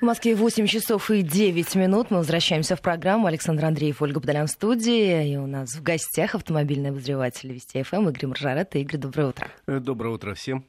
[0.00, 2.12] В Москве 8 часов и 9 минут.
[2.12, 3.26] Мы возвращаемся в программу.
[3.26, 5.32] Александр Андреев, Ольга Подолян в студии.
[5.32, 8.76] И у нас в гостях автомобильный обозреватель Вести ФМ Игорь Маржарет.
[8.76, 9.48] Игорь, доброе утро.
[9.66, 10.64] Э, доброе утро всем.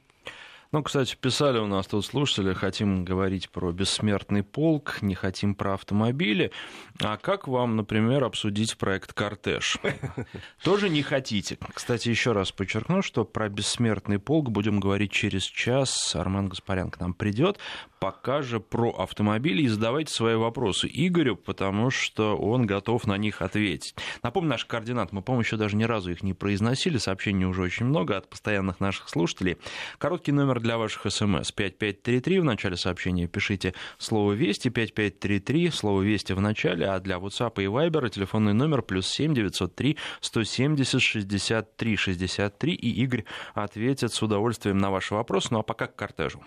[0.72, 5.74] Ну, кстати, писали у нас тут слушатели, хотим говорить про бессмертный полк, не хотим про
[5.74, 6.52] автомобили.
[7.00, 9.78] А как вам, например, обсудить проект «Кортеж»?
[10.62, 11.58] Тоже не хотите.
[11.74, 16.14] Кстати, еще раз подчеркну, что про бессмертный полк будем говорить через час.
[16.14, 17.58] Армен Гаспарян к нам придет.
[17.98, 23.42] Пока же про автомобили и задавайте свои вопросы Игорю, потому что он готов на них
[23.42, 23.96] ответить.
[24.22, 27.86] Напомню, наш координат, мы, по-моему, еще даже ни разу их не произносили, сообщений уже очень
[27.86, 29.58] много от постоянных наших слушателей.
[29.98, 36.32] Короткий номер для ваших смс 5533, в начале сообщения пишите слово «Вести», 5533, слово «Вести»
[36.32, 42.72] в начале, а для WhatsApp и Viber телефонный номер плюс 7 903 170 63 63,
[42.74, 45.48] и Игорь ответит с удовольствием на ваши вопросы.
[45.50, 46.42] Ну а пока к кортежу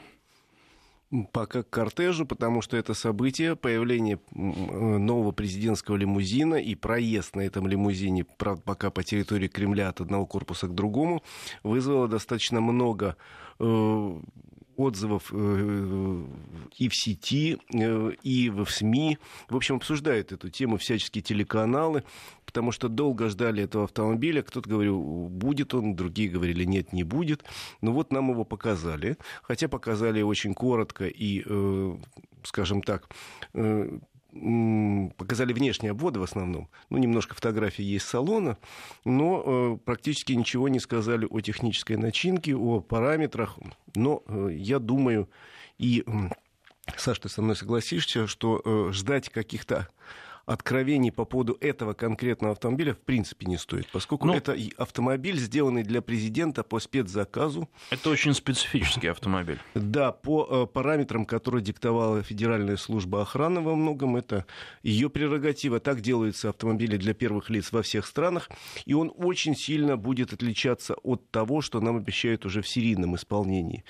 [1.32, 7.68] пока к кортежу, потому что это событие, появление нового президентского лимузина и проезд на этом
[7.68, 11.24] лимузине, правда, пока по территории Кремля от одного корпуса к другому,
[11.62, 13.16] вызвало достаточно много
[14.76, 16.26] отзывов э,
[16.78, 19.18] и в сети, э, и в СМИ.
[19.50, 22.04] В общем, обсуждают эту тему всяческие телеканалы,
[22.46, 24.42] потому что долго ждали этого автомобиля.
[24.42, 27.44] Кто-то говорил, будет он, другие говорили, нет, не будет.
[27.82, 29.18] Но вот нам его показали.
[29.44, 31.98] Хотя показали очень коротко и, э,
[32.44, 33.10] скажем так,
[35.18, 36.70] показали внешние обводы в основном.
[36.90, 38.58] Ну, немножко фотографий есть салона,
[39.06, 43.58] но э, практически ничего не сказали о технической начинке, о параметрах.
[43.96, 45.30] Но э, я думаю,
[45.78, 46.04] и,
[46.98, 49.88] Саш, ты со мной согласишься, что э, ждать каких-то
[50.46, 55.84] откровений по поводу этого конкретного автомобиля в принципе не стоит, поскольку ну, это автомобиль, сделанный
[55.84, 57.70] для президента по спецзаказу.
[57.90, 59.60] Это очень специфический автомобиль.
[59.74, 64.46] Да, по э, параметрам, которые диктовала Федеральная служба охраны во многом, это
[64.82, 65.80] ее прерогатива.
[65.80, 68.50] Так делаются автомобили для первых лиц во всех странах,
[68.86, 73.84] и он очень сильно будет отличаться от того, что нам обещают уже в серийном исполнении.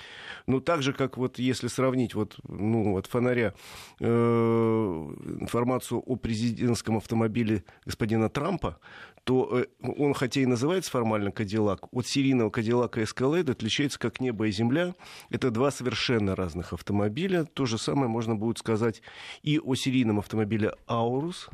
[0.46, 3.54] Ну, так же, как вот если сравнить вот, ну, от фонаря
[4.00, 8.78] э, информацию о президенте, президентском автомобиле господина Трампа,
[9.24, 14.46] то э, он, хотя и называется формально Кадиллак, от серийного Кадиллака Escalade отличается как небо
[14.46, 14.94] и земля.
[15.30, 17.44] Это два совершенно разных автомобиля.
[17.44, 19.00] То же самое можно будет сказать
[19.42, 21.48] и о серийном автомобиле Аурус,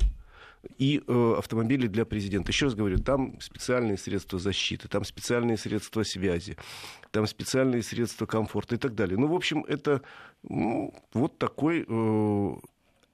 [0.77, 2.51] и э, автомобили для президента.
[2.51, 6.57] Еще раз говорю, там специальные средства защиты, там специальные средства связи,
[7.11, 9.17] там специальные средства комфорта и так далее.
[9.17, 10.01] Ну, в общем, это
[10.43, 12.55] ну, вот такой э,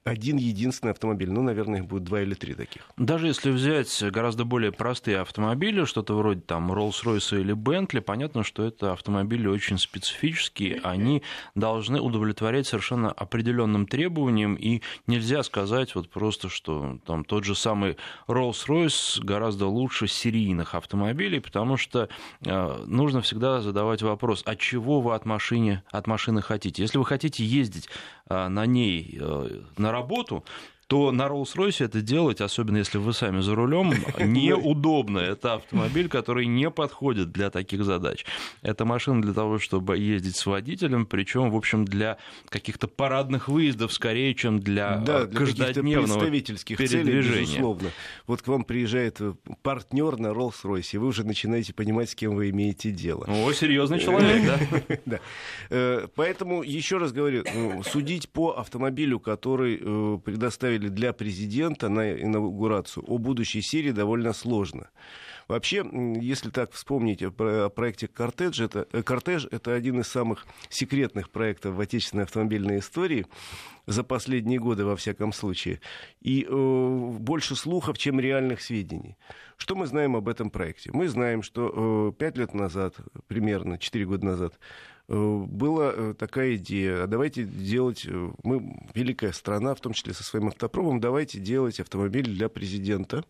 [0.07, 1.29] один единственный автомобиль.
[1.29, 2.83] Ну, наверное, их будет два или три таких.
[2.97, 8.63] Даже если взять гораздо более простые автомобили, что-то вроде там Rolls-Royce или Bentley, понятно, что
[8.63, 11.23] это автомобили очень специфические, они
[11.55, 17.97] должны удовлетворять совершенно определенным требованиям, и нельзя сказать вот просто, что там тот же самый
[18.27, 22.09] Rolls-Royce гораздо лучше серийных автомобилей, потому что
[22.45, 26.81] э, нужно всегда задавать вопрос, а чего вы от машины, от машины хотите?
[26.81, 27.89] Если вы хотите ездить
[28.29, 30.43] на ней э, на работу,
[30.87, 35.19] то на Rolls-Royce это делать, особенно если вы сами за рулем, неудобно.
[35.19, 38.25] Это автомобиль, который не подходит для таких задач.
[38.61, 42.17] Это машина для того, чтобы ездить с водителем, причем, в общем, для
[42.47, 47.89] каких-то парадных выездов скорее, чем для, да, для каждодневного представительских целей, безусловно.
[48.25, 49.19] Вот к вам приезжает
[49.63, 53.25] партнер на Rolls-Royce, и вы уже начинаете понимать, с кем вы имеете дело.
[53.27, 54.43] О, серьезный человек,
[55.05, 55.19] да?
[55.69, 61.89] Э, поэтому, еще раз говорю, ну, судить по автомобилю, который э, предоставили поставили для президента
[61.89, 64.89] на инаугурацию о будущей серии довольно сложно.
[65.47, 65.85] Вообще,
[66.21, 67.31] если так вспомнить о
[67.69, 73.25] проекте «Кортеж», это, э, «Кортеж»— это один из самых секретных проектов в отечественной автомобильной истории
[73.87, 75.79] за последние годы, во всяком случае.
[76.25, 79.15] И э, больше слухов, чем реальных сведений.
[79.57, 80.91] Что мы знаем об этом проекте?
[80.93, 82.95] Мы знаем, что э, лет назад,
[83.27, 84.59] примерно четыре года назад,
[85.07, 90.23] была э, такая идея, а давайте делать, э, мы великая страна, в том числе со
[90.23, 93.23] своим автопромом, давайте делать автомобиль для президента.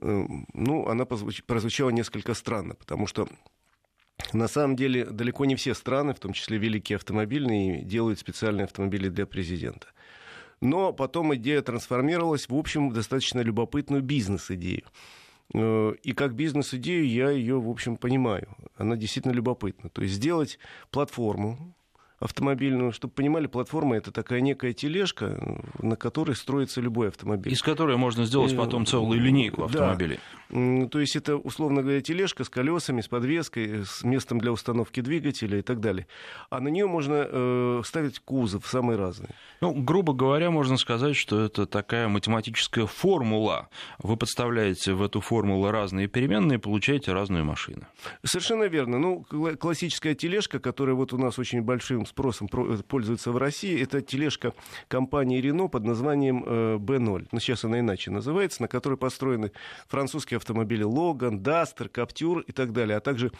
[0.00, 3.28] Ну, она прозвучала несколько странно, потому что
[4.32, 9.08] на самом деле далеко не все страны, в том числе великие автомобильные, делают специальные автомобили
[9.08, 9.88] для президента.
[10.60, 14.84] Но потом идея трансформировалась в, общем, достаточно любопытную бизнес-идею.
[15.54, 18.48] Э, и как бизнес-идею я ее, в общем, понимаю.
[18.76, 19.90] Она действительно любопытна.
[19.90, 20.58] То есть сделать
[20.90, 21.74] платформу,
[22.18, 27.52] автомобильную, чтобы понимали, платформа это такая некая тележка, на которой строится любой автомобиль.
[27.52, 30.18] Из которой можно сделать потом целую линейку автомобилей.
[30.50, 30.88] Да.
[30.88, 35.58] То есть это, условно говоря, тележка с колесами, с подвеской, с местом для установки двигателя
[35.58, 36.06] и так далее.
[36.48, 39.28] А на нее можно э, ставить кузов самый разный.
[39.60, 43.68] Ну, грубо говоря, можно сказать, что это такая математическая формула.
[43.98, 47.82] Вы подставляете в эту формулу разные переменные получаете разную машину.
[48.24, 48.98] Совершенно верно.
[48.98, 49.24] Ну,
[49.60, 54.52] классическая тележка, которая вот у нас очень большим спросом э, пользуется в России, это тележка
[54.88, 57.22] компании Renault под названием B0.
[57.22, 59.52] Э, ну, сейчас она иначе называется, на которой построены
[59.86, 63.30] французские автомобили Logan, Duster, Captur и так далее, а также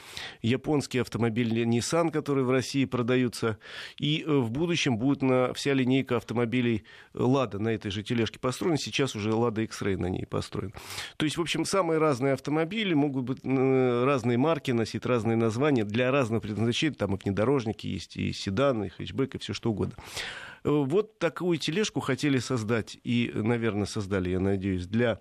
[0.43, 3.59] японские автомобили Nissan, которые в России продаются.
[3.99, 6.85] И э, в будущем будет на вся линейка автомобилей
[7.15, 8.79] Lada на этой же тележке построена.
[8.79, 10.73] Сейчас уже Lada X-Ray на ней построен.
[11.17, 16.11] То есть, в общем, самые разные автомобили могут быть разные марки, носить разные названия для
[16.11, 16.95] разных предназначений.
[16.95, 19.95] Там и внедорожники есть, и седаны, и хэтчбэк, и все что угодно.
[20.65, 25.19] Э, вот такую тележку хотели создать, и, наверное, создали, я надеюсь, для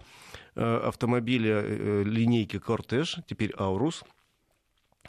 [0.56, 4.04] э, автомобиля э, линейки Кортеж, теперь Аурус–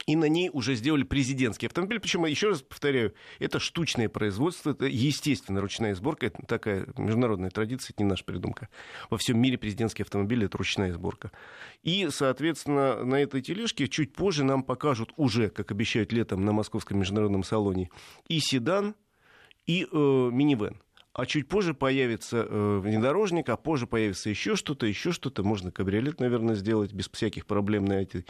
[0.07, 2.01] и на ней уже сделали президентский автомобиль.
[2.01, 6.27] Причем, еще раз повторяю, это штучное производство, это естественно ручная сборка.
[6.27, 8.69] Это такая международная традиция, это не наша придумка.
[9.11, 11.31] Во всем мире президентский автомобиль это ручная сборка.
[11.83, 16.99] И, соответственно, на этой тележке чуть позже нам покажут уже, как обещают летом на Московском
[16.99, 17.91] международном салоне,
[18.29, 18.95] и седан,
[19.67, 20.81] и э, минивэн
[21.19, 25.43] а чуть позже появится э, внедорожник, а позже появится еще что-то, еще что-то.
[25.43, 28.25] Можно кабриолет, наверное, сделать без всяких проблем на эти,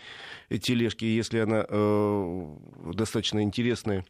[0.49, 2.57] эти тележки, если она э,
[2.95, 4.07] достаточно интересная.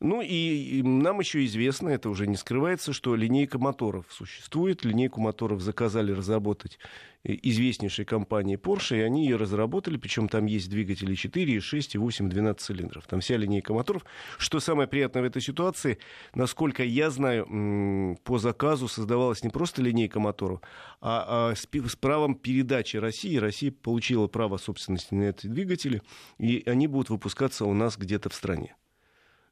[0.00, 4.84] Ну и нам еще известно, это уже не скрывается, что линейка моторов существует.
[4.84, 6.78] Линейку моторов заказали разработать
[7.24, 12.28] э, известнейшей компании Porsche, и они ее разработали, причем там есть двигатели 4, 6, 8,
[12.30, 13.08] 12 цилиндров.
[13.08, 14.04] Там вся линейка моторов.
[14.38, 15.98] Что самое приятное в этой ситуации,
[16.32, 20.60] насколько я знаю, по заказу создавалась не просто линейка моторов,
[21.00, 23.36] а, а с, с правом передачи России.
[23.36, 26.02] Россия получила право собственности на эти двигатели,
[26.38, 28.76] и они будут выпускаться у нас где-то в стране.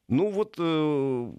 [0.07, 1.31] Ну вот э,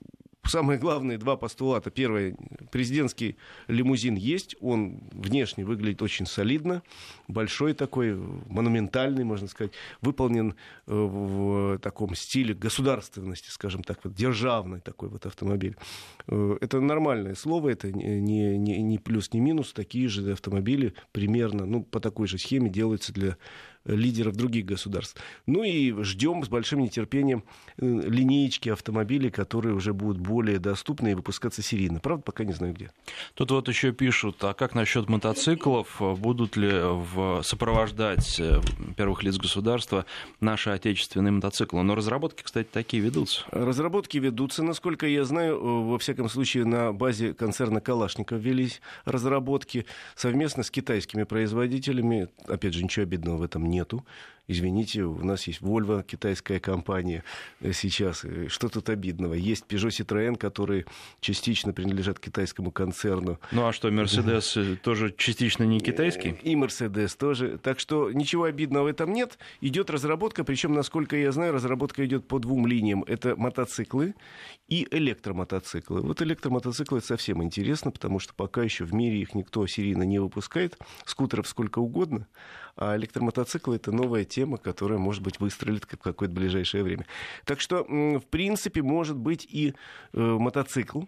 [0.44, 1.90] самые главные два постулата.
[1.90, 2.36] Первое,
[2.70, 3.36] президентский
[3.66, 6.82] лимузин есть, он внешне выглядит очень солидно,
[7.28, 8.14] большой такой,
[8.48, 10.54] монументальный, можно сказать, выполнен
[10.86, 15.76] э, в таком стиле государственности, скажем так, вот, державный такой вот автомобиль.
[16.26, 21.66] Э, это нормальное слово, это не, не, не плюс, не минус, такие же автомобили примерно,
[21.66, 23.36] ну, по такой же схеме делаются для
[23.84, 25.20] лидеров других государств.
[25.46, 27.44] Ну и ждем с большим нетерпением
[27.78, 32.00] э, линеечки автомобилей, которые уже будут более доступны и выпускаться серийно.
[32.00, 32.90] Правда, пока не знаю где.
[33.34, 36.00] Тут вот еще пишут, а как насчет мотоциклов?
[36.00, 37.17] Будут ли в...
[37.42, 38.60] сопровождать э,
[38.96, 40.06] первых лиц государства
[40.40, 41.82] наши отечественные мотоциклы?
[41.82, 43.42] Но разработки, кстати, такие ведутся.
[43.50, 49.86] Разработки ведутся, насколько я знаю, э, во всяком случае, на базе концерна Калашников велись разработки
[50.14, 52.28] совместно с китайскими производителями.
[52.46, 54.04] Опять же, ничего обидного в этом нету.
[54.50, 57.22] Извините, у нас есть Volvo, китайская компания
[57.60, 58.24] э, сейчас.
[58.48, 59.34] Что тут обидного?
[59.34, 60.86] Есть Peugeot Citroën, которые
[61.20, 63.38] частично принадлежат китайскому концерну.
[63.52, 66.30] Ну а что, Mercedes тоже частично не китайский?
[66.42, 67.58] И Mercedes тоже.
[67.58, 69.38] Так что ничего обидного в этом нет.
[69.60, 73.04] Идет разработка, причем, насколько я знаю, разработка идет по двум линиям.
[73.06, 74.14] Это мотоциклы
[74.68, 76.00] и электромотоциклы.
[76.02, 80.78] Вот электромотоциклы совсем интересно, потому что пока еще в мире их никто серийно не выпускает.
[81.04, 82.26] Скутеров сколько угодно.
[82.76, 87.06] А электромотоциклы это новая тема, которая, может быть, выстрелит в какое-то ближайшее время.
[87.44, 89.74] Так что, в принципе, может быть и
[90.12, 91.02] э, мотоцикл,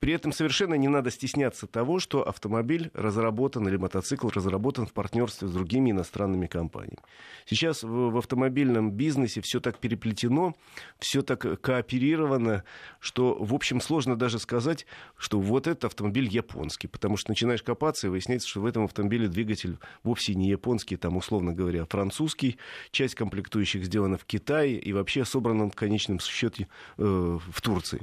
[0.00, 5.48] при этом совершенно не надо стесняться того, что автомобиль разработан или мотоцикл разработан в партнерстве
[5.48, 6.98] с другими иностранными компаниями.
[7.46, 10.54] Сейчас в, в автомобильном бизнесе все так переплетено,
[10.98, 12.64] все так кооперировано,
[13.00, 14.86] что, в общем, сложно даже сказать,
[15.16, 19.28] что вот этот автомобиль японский, потому что начинаешь копаться и выясняется, что в этом автомобиле
[19.28, 22.58] двигатель вовсе не японский, там, условно говоря, французский,
[22.90, 28.02] часть комплектующих сделана в Китае и вообще собрана в конечном счете э, в Турции.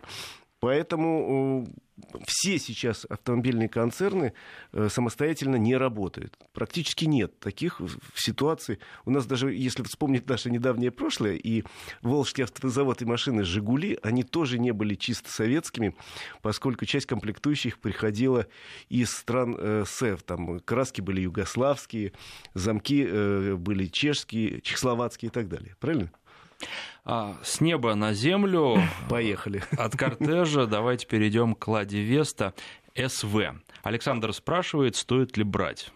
[0.60, 1.72] Поэтому э,
[2.28, 4.34] все сейчас автомобильные концерны
[4.74, 6.38] э, самостоятельно не работают.
[6.54, 7.82] Практически нет таких
[8.16, 8.80] ситуаций.
[9.06, 11.64] У нас даже, если вспомнить наше недавнее прошлое, и
[12.02, 15.96] Волжский автозавод и машины «Жигули», они тоже не были чисто советскими,
[16.42, 18.48] поскольку часть комплектующих приходила
[18.90, 20.24] из стран э, СЭВ.
[20.24, 22.14] Там краски были югославские,
[22.54, 23.06] замки
[23.56, 25.76] были чешские, чехословацкие и так далее.
[25.80, 26.12] Правильно?
[27.04, 28.78] А, с неба на землю.
[29.10, 29.64] Поехали.
[29.78, 32.54] От кортежа давайте перейдем к Ладе Веста
[32.96, 33.38] СВ.
[33.84, 35.92] Александр спрашивает, стоит ли брать.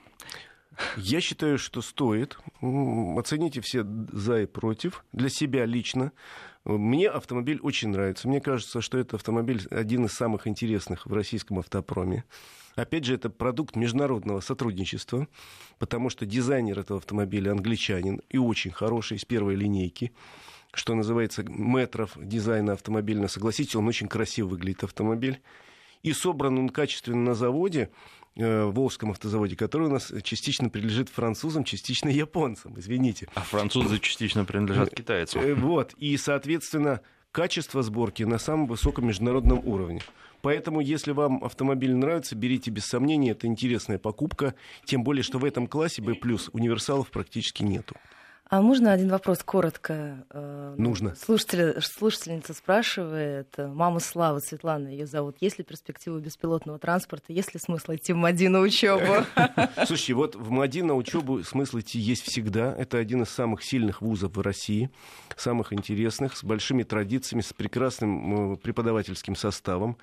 [0.97, 2.37] Я считаю, что стоит.
[2.61, 5.03] Оцените все за и против.
[5.11, 6.11] Для себя лично.
[6.65, 8.27] Мне автомобиль очень нравится.
[8.27, 12.23] Мне кажется, что это автомобиль один из самых интересных в российском автопроме.
[12.75, 15.27] Опять же, это продукт международного сотрудничества,
[15.79, 20.13] потому что дизайнер этого автомобиля англичанин и очень хороший, из первой линейки
[20.73, 23.27] что называется, метров дизайна автомобиля.
[23.27, 25.41] Согласитесь, он очень красиво выглядит автомобиль.
[26.03, 27.89] И собран он качественно на заводе,
[28.35, 33.27] э, Волжском автозаводе, который у нас частично принадлежит французам, частично японцам, извините.
[33.33, 35.41] А французы частично принадлежат китайцам.
[35.41, 40.01] Э, вот, и, соответственно, качество сборки на самом высоком международном уровне.
[40.41, 44.55] Поэтому, если вам автомобиль нравится, берите без сомнения, это интересная покупка.
[44.85, 46.15] Тем более, что в этом классе B+,
[46.53, 47.95] универсалов практически нету.
[48.49, 50.25] А можно один вопрос коротко?
[50.31, 51.13] Э, Нужно.
[51.15, 57.53] Слушатель, слушательница спрашивает, э, мама Слава, Светлана ее зовут, есть ли перспективы беспилотного транспорта, есть
[57.53, 59.23] ли смысл идти в МАДИ на учебу?
[59.85, 62.73] Слушайте, вот в МАДИ на учебу смысл идти есть всегда.
[62.75, 64.89] Это один из самых сильных вузов в России,
[65.37, 69.95] самых интересных, с большими традициями, с прекрасным э, преподавательским составом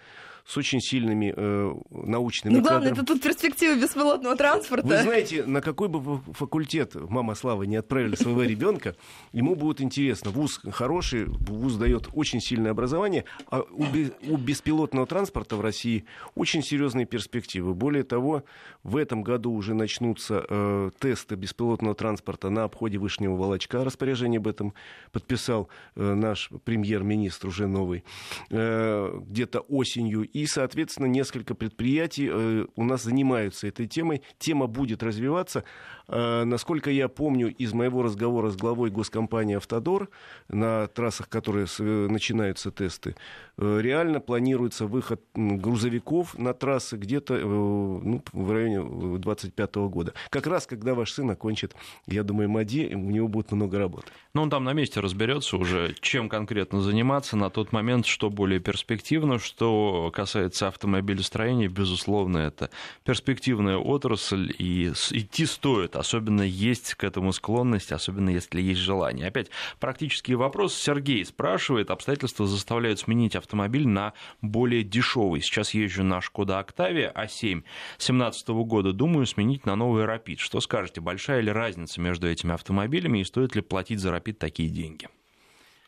[0.46, 4.86] с очень сильными э, научными Ну, главное, это тут перспективы беспилотного транспорта.
[4.86, 8.94] Вы знаете, на какой бы факультет мама Славы не отправили своего ребенка,
[9.32, 10.30] ему будет интересно.
[10.30, 13.84] Вуз хороший, вуз дает очень сильное образование, а у,
[14.32, 16.04] у беспилотного транспорта в России
[16.36, 17.74] очень серьезные перспективы.
[17.74, 18.44] Более того,
[18.84, 23.82] в этом году уже начнутся э, тесты беспилотного транспорта на обходе Вышнего Волочка.
[23.84, 24.74] Распоряжение об этом
[25.10, 28.04] подписал э, наш премьер-министр уже новый.
[28.50, 34.20] Э, где-то осенью и, соответственно, несколько предприятий э, у нас занимаются этой темой.
[34.38, 35.64] Тема будет развиваться.
[36.08, 40.10] Э, насколько я помню из моего разговора с главой госкомпании «Автодор»
[40.48, 43.16] на трассах, которые начинаются тесты,
[43.56, 50.12] э, реально планируется выход грузовиков на трассы где-то ну, в районе 2025 года.
[50.28, 51.74] Как раз, когда ваш сын окончит,
[52.06, 54.08] я думаю, МАДИ, у него будет много работы.
[54.34, 58.60] Ну, он там на месте разберется уже, чем конкретно заниматься на тот момент, что более
[58.60, 62.70] перспективно, что касается автомобилестроения, безусловно, это
[63.04, 69.28] перспективная отрасль, и идти стоит, особенно есть к этому склонность, особенно если есть желание.
[69.28, 70.74] Опять практический вопрос.
[70.74, 75.40] Сергей спрашивает, обстоятельства заставляют сменить автомобиль на более дешевый.
[75.40, 77.62] Сейчас езжу на Шкода Октавия А7
[77.98, 80.38] 2017 года, думаю сменить на новый Rapid.
[80.38, 84.68] Что скажете, большая ли разница между этими автомобилями и стоит ли платить за Rapid такие
[84.68, 85.08] деньги?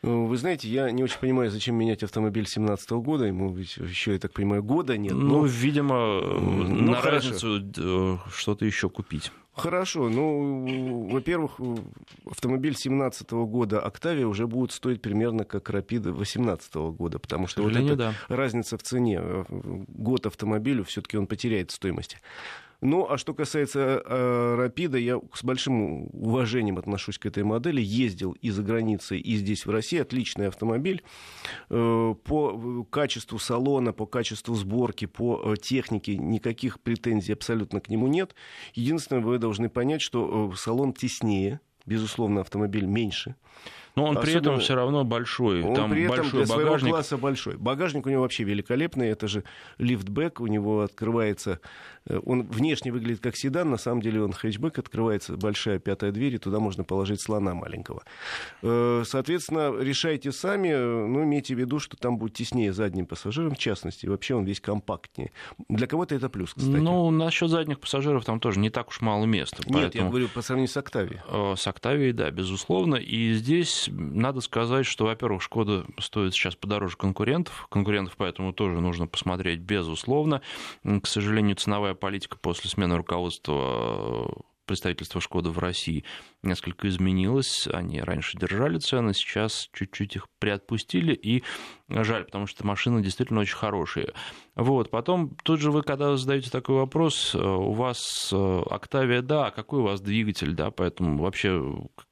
[0.01, 3.25] Ну, вы знаете, я не очень понимаю, зачем менять автомобиль 2017 года.
[3.25, 5.13] Ему ведь еще, я так понимаю, года нет.
[5.13, 5.39] Но...
[5.39, 7.31] Ну, видимо, ну, на хорошо.
[7.31, 9.31] разницу э, что-то еще купить.
[9.59, 10.09] Хорошо.
[10.09, 11.59] Ну, во-первых,
[12.29, 17.75] автомобиль 2017 года Октавия уже будет стоить примерно как Рапид 2018 года, потому что вот
[17.75, 18.13] эта да.
[18.29, 19.21] разница в цене.
[19.49, 22.17] Год автомобилю все-таки он потеряет стоимость.
[22.81, 27.81] Ну, а что касается э, Рапида, я с большим уважением отношусь к этой модели.
[27.81, 29.99] Ездил и за границей, и здесь, в России.
[29.99, 31.03] Отличный автомобиль.
[31.69, 38.07] Э, по качеству салона, по качеству сборки, по э, технике никаких претензий абсолютно к нему
[38.07, 38.33] нет.
[38.73, 43.35] Единственное, вы должны понять, что э, салон теснее, безусловно, автомобиль меньше.
[43.95, 44.21] Но он Особенно...
[44.21, 45.63] при этом все равно большой.
[45.63, 46.79] Он Там при этом большой для багажник.
[46.79, 47.57] своего класса большой.
[47.57, 49.09] Багажник у него вообще великолепный.
[49.09, 49.43] Это же
[49.77, 50.39] лифтбэк.
[50.39, 51.59] У него открывается...
[52.05, 53.69] Э, он внешне выглядит как седан.
[53.69, 54.79] На самом деле он хэтчбэк.
[54.79, 56.35] Открывается большая пятая дверь.
[56.35, 58.03] И туда можно положить слона маленького.
[58.61, 60.69] Э, соответственно, решайте сами.
[60.69, 63.55] Но имейте в виду, что там будет теснее задним пассажирам.
[63.55, 65.31] В частности, вообще он весь компактнее.
[65.67, 66.69] Для кого-то это плюс, кстати.
[66.69, 69.63] Ну, насчет задних пассажиров там тоже не так уж мало места.
[69.65, 70.03] Нет, поэтому...
[70.03, 71.21] я говорю по сравнению с Октавией.
[71.27, 72.95] Э, с Октавией, да, безусловно.
[72.95, 77.67] И здесь надо сказать, что, во-первых, Шкода стоит сейчас подороже конкурентов.
[77.69, 80.41] Конкурентов поэтому тоже нужно посмотреть, безусловно.
[80.83, 86.03] К сожалению, ценовая политика после смены руководства э, представительства Шкода в России
[86.43, 87.67] несколько изменилось.
[87.67, 91.13] Они раньше держали цены, сейчас чуть-чуть их приотпустили.
[91.13, 91.43] И
[91.89, 94.13] жаль, потому что машины действительно очень хорошие.
[94.55, 99.47] Вот, потом тут же вы, когда задаете такой вопрос, э, у вас э, Октавия, да,
[99.47, 101.63] а какой у вас двигатель, да, поэтому вообще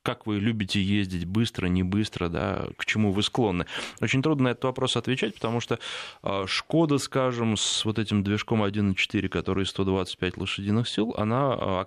[0.02, 3.66] как вы любите ездить быстро, не быстро, да, к чему вы склонны.
[4.00, 5.80] Очень трудно на этот вопрос отвечать, потому что
[6.24, 11.84] э, Шкода, скажем, с вот этим движком 1.4, который 125 лошадиных сил, она,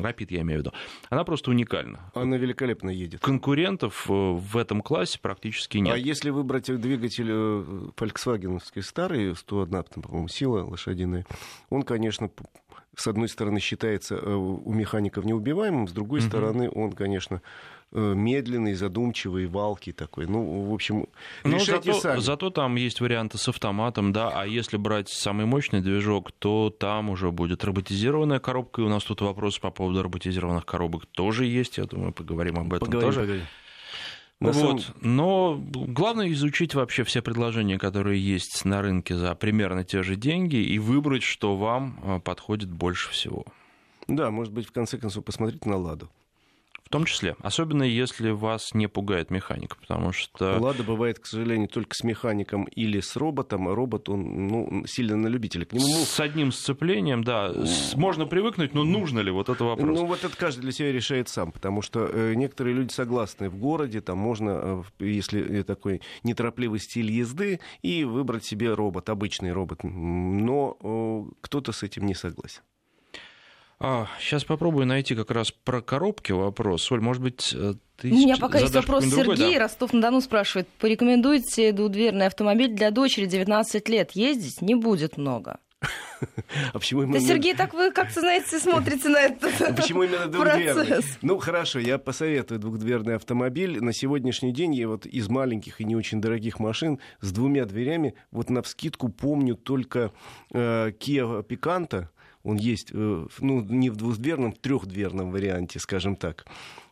[0.00, 0.72] Рапид я имею в виду,
[1.10, 2.10] она просто уникальна.
[2.14, 3.20] Она великолепно едет.
[3.20, 5.94] Конкурентов в этом классе практически нет.
[5.94, 11.26] А если выбрать двигатель Volkswagen старый, 101, по-моему, сила лошадиная,
[11.70, 12.30] он, конечно,
[12.98, 16.28] с одной стороны, считается э, у механиков неубиваемым, с другой угу.
[16.28, 17.42] стороны, он, конечно,
[17.92, 20.26] э, медленный, задумчивый, валкий такой.
[20.26, 21.06] Ну, в общем,
[21.44, 22.18] Но ну, зато, сами.
[22.18, 27.10] зато там есть варианты с автоматом, да, а если брать самый мощный движок, то там
[27.10, 31.78] уже будет роботизированная коробка, и у нас тут вопрос по поводу роботизированных коробок тоже есть,
[31.78, 33.20] я думаю, поговорим об этом поговорим, тоже.
[33.20, 33.46] Поговорим.
[34.40, 34.82] На вот.
[34.82, 34.98] Самом...
[35.00, 40.56] Но главное изучить вообще все предложения, которые есть на рынке за примерно те же деньги,
[40.56, 43.44] и выбрать, что вам а, подходит больше всего.
[44.06, 46.08] Да, может быть, в конце концов, посмотреть на ладу.
[46.88, 47.36] В том числе.
[47.42, 50.58] Особенно если вас не пугает механика, потому что...
[50.58, 55.14] Лада бывает, к сожалению, только с механиком или с роботом, а робот, он ну, сильно
[55.14, 55.66] на любителя.
[55.66, 55.84] К нему...
[55.84, 57.52] С одним сцеплением, да.
[57.94, 59.30] Можно привыкнуть, но нужно ли?
[59.30, 59.98] Вот это вопрос.
[59.98, 63.50] Ну, вот это каждый для себя решает сам, потому что э, некоторые люди согласны.
[63.50, 69.52] В городе там можно, э, если такой неторопливый стиль езды, и выбрать себе робот, обычный
[69.52, 69.84] робот.
[69.84, 72.62] Но э, кто-то с этим не согласен.
[73.80, 76.82] А, сейчас попробую найти как раз про коробки вопрос.
[76.82, 79.54] Соль, может быть, э, ты У меня пока есть вопрос Сергей.
[79.54, 79.60] Да?
[79.60, 80.66] Ростов-на-Дону спрашивает.
[80.80, 84.12] Порекомендуйте двухдверный автомобиль для дочери 19 лет.
[84.12, 85.58] Ездить не будет много.
[86.72, 87.20] А почему именно...
[87.20, 91.04] Да, Сергей, так вы как-то, знаете, смотрите на этот а Почему именно двухдверный?
[91.22, 93.80] Ну, хорошо, я посоветую двухдверный автомобиль.
[93.80, 98.14] На сегодняшний день я вот из маленьких и не очень дорогих машин с двумя дверями,
[98.32, 100.10] вот на вскидку помню только
[100.52, 102.08] э, Kia Picanto,
[102.42, 106.46] он есть, э, ну, не в двухдверном, в трехдверном варианте, скажем так,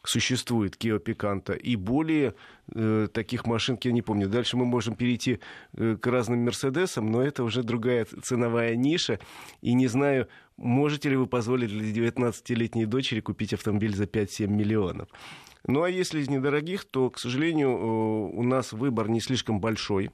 [0.04, 1.56] существует Kia Picanto.
[1.56, 2.34] И более
[2.74, 4.28] э, таких машин, я не помню.
[4.28, 5.40] Дальше мы можем перейти
[5.74, 9.18] э, к разным Мерседесам, но это уже другая ценовая ниша.
[9.62, 15.08] И не знаю, можете ли вы позволить для 19-летней дочери купить автомобиль за 5-7 миллионов.
[15.66, 20.10] Ну а если из недорогих, то, к сожалению, э, у нас выбор не слишком большой.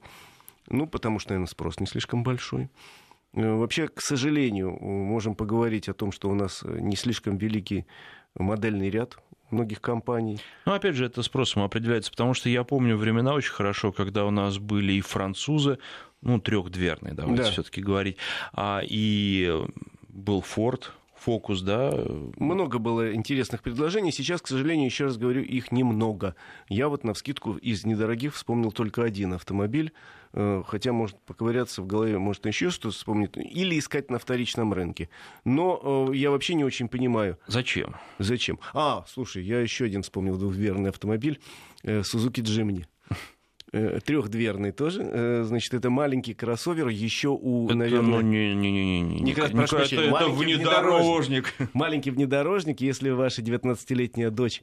[0.69, 2.71] Ну, потому что, наверное, спрос не слишком большой.
[3.35, 7.87] Э, вообще, к сожалению, можем поговорить о том, что у нас э, не слишком великий
[8.35, 9.19] модельный ряд
[9.51, 10.41] многих компаний.
[10.65, 14.31] Ну, опять же, это спросом определяется, потому что я помню времена очень хорошо, когда у
[14.31, 15.79] нас были и французы,
[16.23, 17.51] ну, трехдверные, давайте да.
[17.51, 18.17] все-таки говорить,
[18.53, 19.53] а, и
[20.09, 20.85] был Ford,
[21.23, 21.93] фокус, да.
[22.39, 24.13] Много было интересных предложений.
[24.13, 26.35] Сейчас, к сожалению, еще раз говорю, их немного.
[26.69, 29.93] Я вот на вскидку из недорогих вспомнил только один автомобиль.
[30.35, 33.37] Э, хотя, может, поковыряться в голове, может, еще что-то вспомнить.
[33.37, 35.09] Или искать на вторичном рынке.
[35.45, 37.39] Но э, я вообще не очень понимаю.
[37.47, 37.97] Зачем?
[38.19, 38.59] Зачем?
[38.73, 41.41] А, слушай, я еще один вспомнил двухверный автомобиль.
[41.83, 42.87] Э, Suzuki Jimny.
[43.75, 45.01] Э, трехдверный тоже.
[45.03, 46.89] Э, значит, это маленький кроссовер.
[46.89, 48.11] Еще у, это, наверное...
[48.11, 49.21] Ну, не, не, не, не, не.
[49.21, 51.55] не прошу ну, прощения, это, это внедорожник.
[51.73, 52.83] Маленький внедорожник.
[52.83, 54.61] Если ваша 19-летняя дочь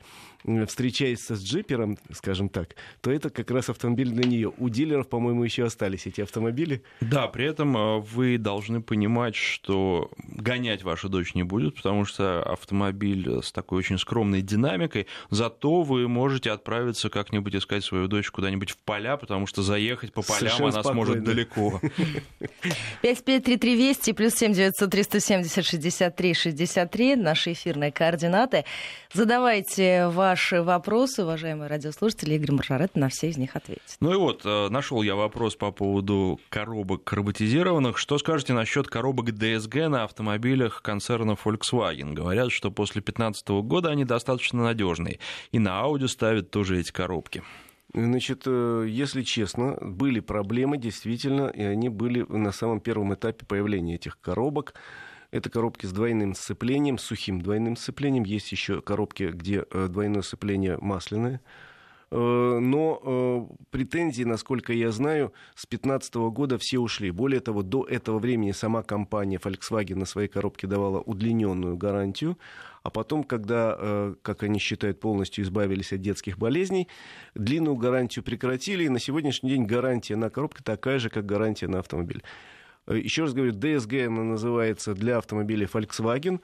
[0.68, 4.54] встречается с джипером, скажем так, то это как раз автомобиль для нее.
[4.60, 6.84] У дилеров, по-моему, еще остались эти автомобили.
[7.02, 13.42] Да, при этом вы должны понимать, что гонять ваша дочь не будет, потому что автомобиль
[13.42, 18.78] с такой очень скромной динамикой, зато вы можете отправиться как-нибудь искать свою дочь куда-нибудь в
[18.78, 21.06] поле поля, потому что заехать по полям Совершенно она спокойно.
[21.06, 21.82] сможет далеко.
[23.02, 28.66] 553320 плюс 7 900 370 63 63 наши эфирные координаты.
[29.14, 32.36] Задавайте ваши вопросы, уважаемые радиослушатели.
[32.36, 33.98] Игорь Маржарет на все из них ответит.
[34.00, 37.98] Ну и вот, э, нашел я вопрос по поводу коробок роботизированных.
[37.98, 42.14] Что скажете насчет коробок DSG на автомобилях концерна Volkswagen?
[42.14, 45.20] Говорят, что после 2015 года они достаточно надежные.
[45.52, 47.44] И на Audi ставят тоже эти коробки.
[47.94, 53.96] Значит, э, если честно, были проблемы действительно, и они были на самом первом этапе появления
[53.96, 54.76] этих коробок.
[55.32, 58.24] Это коробки с двойным сцеплением, сухим двойным сцеплением.
[58.24, 61.42] Есть еще коробки, где э, двойное сцепление масляное.
[62.12, 67.10] Э, но претензии, насколько я знаю, с 2015 года все ушли.
[67.10, 72.38] Более того, до этого времени сама компания Volkswagen на своей коробке давала удлиненную гарантию,
[72.84, 76.88] а потом, когда, э, как они считают, полностью избавились от детских болезней,
[77.36, 81.80] длинную гарантию прекратили, и на сегодняшний день гарантия на коробке такая же, как гарантия на
[81.80, 82.24] автомобиль.
[82.88, 86.40] Э, еще раз говорю, DSG она называется для автомобилей Volkswagen,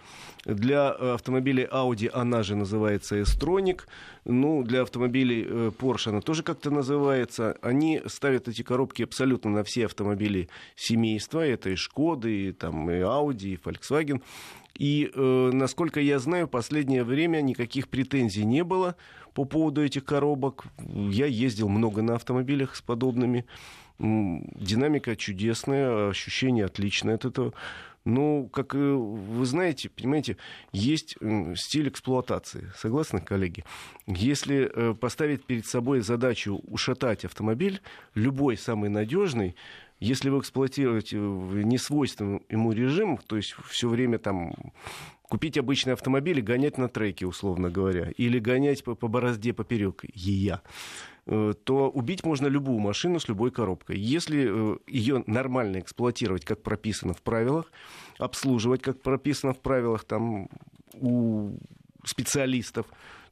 [0.46, 3.82] для э, автомобилей Audi она же называется S-Tronic,
[4.26, 7.58] ну, для автомобилей Porsche она тоже как-то называется.
[7.62, 12.96] Они ставят эти коробки абсолютно на все автомобили семейства, это и Шкоды, и, там, и
[12.96, 14.22] Audi, и Volkswagen.
[14.78, 18.96] И, э, насколько я знаю, последнее время никаких претензий не было
[19.34, 20.66] по поводу этих коробок.
[20.78, 23.46] Я ездил много на автомобилях с подобными.
[23.98, 27.54] Динамика чудесная, ощущение отличное от этого.
[28.04, 30.38] Ну, как вы знаете, понимаете,
[30.72, 31.16] есть
[31.56, 32.72] стиль эксплуатации.
[32.78, 33.64] Согласны, коллеги?
[34.06, 37.82] Если э, поставить перед собой задачу ушатать автомобиль,
[38.14, 39.56] любой самый надежный,
[40.00, 44.54] Если вы эксплуатируете в несвойственном ему режим, то есть все время там
[45.24, 50.04] купить обычный автомобиль и гонять на треке, условно говоря, или гонять по, по борозде поперек,
[50.14, 50.62] ея,
[51.26, 53.98] э, то убить можно любую машину с любой коробкой.
[53.98, 57.72] Если э, ее нормально эксплуатировать, как прописано в правилах,
[58.18, 60.50] обслуживать, как прописано в правилах там,
[60.94, 61.58] у
[62.04, 62.86] специалистов,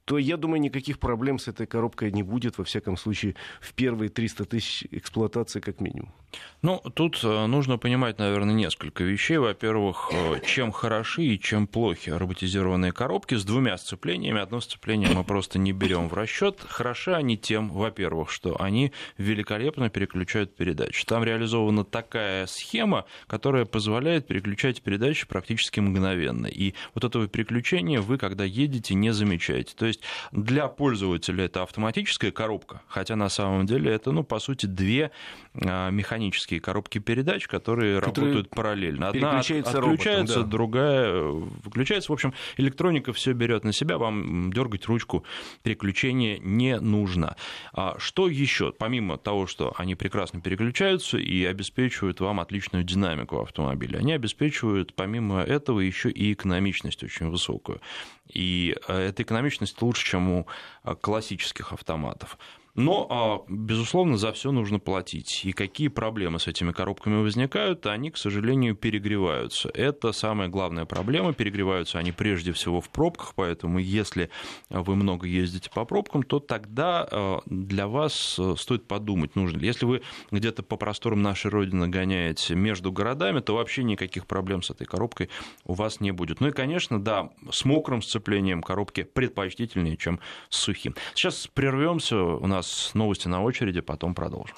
[0.05, 4.09] то, я думаю, никаких проблем с этой коробкой не будет, во всяком случае, в первые
[4.09, 6.13] 300 тысяч эксплуатации как минимум.
[6.61, 9.37] Ну, тут э, нужно понимать, наверное, несколько вещей.
[9.37, 14.41] Во-первых, э, чем хороши и чем плохи роботизированные коробки с двумя сцеплениями.
[14.41, 16.59] Одно сцепление мы просто не берем в расчет.
[16.67, 21.05] Хороши они тем, во-первых, что они великолепно переключают передачи.
[21.05, 26.47] Там реализована такая схема, которая позволяет переключать передачи практически мгновенно.
[26.47, 29.73] И вот этого переключения вы, когда едете, не замечаете.
[29.75, 29.92] То есть
[30.31, 35.11] для пользователя это автоматическая коробка, хотя на самом деле это, ну, по сути, две
[35.55, 39.09] а, механические коробки передач, которые, которые работают параллельно.
[39.09, 40.43] Одна отключается, роботом, да.
[40.43, 42.11] другая выключается.
[42.11, 45.23] В общем, электроника все берет на себя, вам дергать ручку
[45.63, 47.35] переключения не нужно.
[47.73, 48.71] А что еще?
[48.71, 55.41] Помимо того, что они прекрасно переключаются и обеспечивают вам отличную динамику автомобиля, они обеспечивают помимо
[55.41, 57.81] этого еще и экономичность очень высокую.
[58.27, 60.47] И э, эта экономичность лучше, чем у
[60.83, 62.37] э, классических автоматов.
[62.75, 65.45] Но, а, безусловно, за все нужно платить.
[65.45, 69.69] И какие проблемы с этими коробками возникают, они, к сожалению, перегреваются.
[69.69, 71.33] Это самая главная проблема.
[71.33, 74.31] Перегреваются они прежде всего в пробках, поэтому если
[74.69, 79.67] вы много ездите по пробкам, то тогда а, для вас э, стоит подумать, нужно ли.
[79.67, 84.71] Если вы где-то по просторам нашей Родины гоняете между городами, то вообще никаких проблем с
[84.71, 85.29] этой коробкой
[85.65, 86.41] у вас не будет.
[86.41, 90.95] Ну и, конечно, да, с мокрым сцеплением коробки предпочтительнее, чем с сухим.
[91.13, 94.55] Сейчас прервемся, у нас нас новости на очереди, потом продолжим.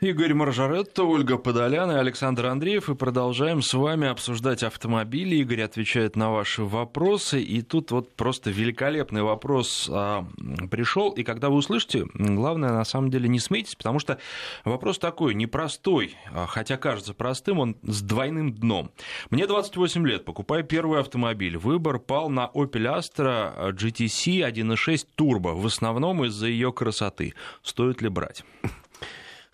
[0.00, 2.88] Игорь Маржаретто, Ольга Подолян Александр Андреев.
[2.88, 5.34] И продолжаем с вами обсуждать автомобили.
[5.34, 7.42] Игорь отвечает на ваши вопросы.
[7.42, 10.24] И тут вот просто великолепный вопрос а,
[10.70, 11.10] пришел.
[11.10, 14.20] И когда вы услышите, главное, на самом деле, не смейтесь, потому что
[14.64, 18.92] вопрос такой, непростой, а, хотя кажется простым, он с двойным дном.
[19.30, 21.58] Мне 28 лет, покупаю первый автомобиль.
[21.58, 27.34] Выбор пал на Opel Astra GTC 1.6 Turbo, в основном из-за ее красоты.
[27.64, 28.44] Стоит ли брать?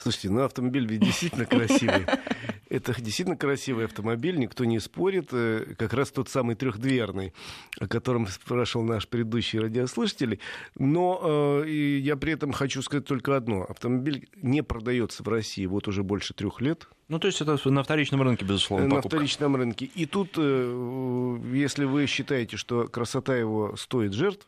[0.05, 2.05] Слушайте, ну автомобиль ведь действительно красивый.
[2.69, 5.31] Это действительно красивый автомобиль, никто не спорит.
[5.33, 7.33] Э, как раз тот самый трехдверный,
[7.81, 10.41] о котором спрашивал наш предыдущий радиослушатель.
[10.79, 11.71] Но э,
[12.03, 13.63] я при этом хочу сказать только одно.
[13.63, 16.87] Автомобиль не продается в России вот уже больше трех лет.
[17.09, 19.09] Ну, то есть это на вторичном рынке, безусловно, покупка.
[19.09, 19.85] На вторичном рынке.
[19.95, 24.47] И тут, э, если вы считаете, что красота его стоит жертв,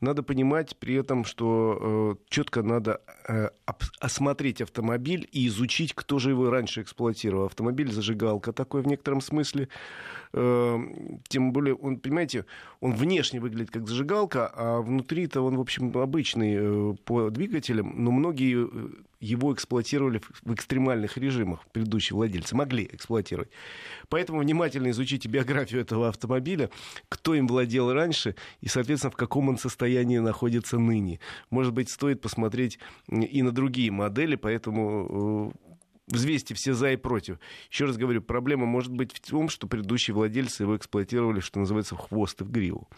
[0.00, 3.50] надо понимать при этом, что э, четко надо э,
[4.00, 7.44] осмотреть автомобиль и изучить, кто же его раньше эксплуатировал.
[7.46, 9.68] Автомобиль зажигалка такой в некотором смысле.
[10.32, 12.46] Тем более, он, понимаете,
[12.80, 18.68] он внешне выглядит как зажигалка, а внутри-то он, в общем, обычный по двигателям, но многие
[19.20, 23.50] его эксплуатировали в экстремальных режимах, предыдущие владельцы могли эксплуатировать.
[24.08, 26.70] Поэтому внимательно изучите биографию этого автомобиля,
[27.08, 31.20] кто им владел раньше и, соответственно, в каком он состоянии находится ныне.
[31.50, 35.69] Может быть, стоит посмотреть и на другие модели, поэтому э,
[36.10, 37.38] взвесьте все за и против.
[37.70, 41.94] Еще раз говорю, проблема может быть в том, что предыдущие владельцы его эксплуатировали, что называется,
[41.94, 42.88] в хвост и в гриву.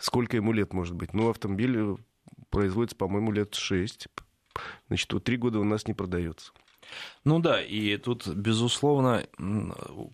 [0.00, 1.12] Сколько ему лет может быть?
[1.12, 1.96] Ну, автомобиль
[2.50, 4.08] производится, по-моему, лет шесть
[4.88, 6.52] значит, вот три года у нас не продается.
[7.28, 9.26] Ну да, и тут, безусловно,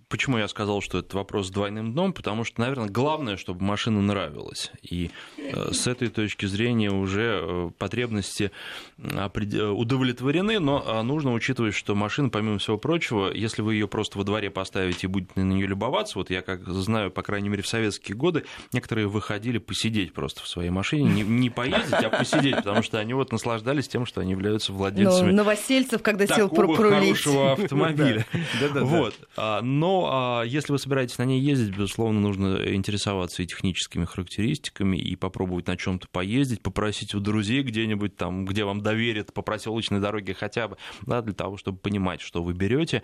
[0.08, 4.00] почему я сказал, что это вопрос с двойным дном, потому что, наверное, главное, чтобы машина
[4.00, 4.72] нравилась.
[4.82, 8.50] И э, с этой точки зрения уже э, потребности
[8.98, 14.24] удовлетворены, но а, нужно учитывать, что машина, помимо всего прочего, если вы ее просто во
[14.24, 17.68] дворе поставите и будете на нее любоваться, вот я как знаю, по крайней мере, в
[17.68, 22.82] советские годы, некоторые выходили посидеть просто в своей машине, не, не поездить, а посидеть, потому
[22.82, 25.30] что они вот наслаждались тем, что они являются владельцами.
[25.30, 28.26] Ну, Новосельцев, когда сел хорошего автомобиля.
[28.74, 29.14] Вот.
[29.36, 34.96] А, но а, если вы собираетесь на ней ездить, безусловно, нужно интересоваться и техническими характеристиками,
[34.96, 39.42] и попробовать на чем то поездить, попросить у друзей где-нибудь там, где вам доверят по
[39.42, 43.02] проселочной дороге хотя бы, да, для того, чтобы понимать, что вы берете.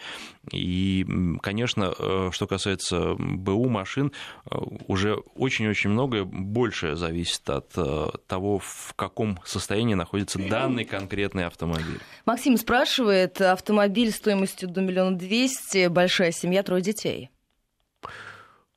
[0.52, 1.06] И,
[1.42, 4.12] конечно, э, что касается БУ машин,
[4.50, 11.46] э, уже очень-очень многое большее зависит от э, того, в каком состоянии находится данный конкретный
[11.46, 12.00] автомобиль.
[12.26, 17.30] Максим спрашивает, автомобиль стоимостью до миллиона двести, большая семья, трое детей.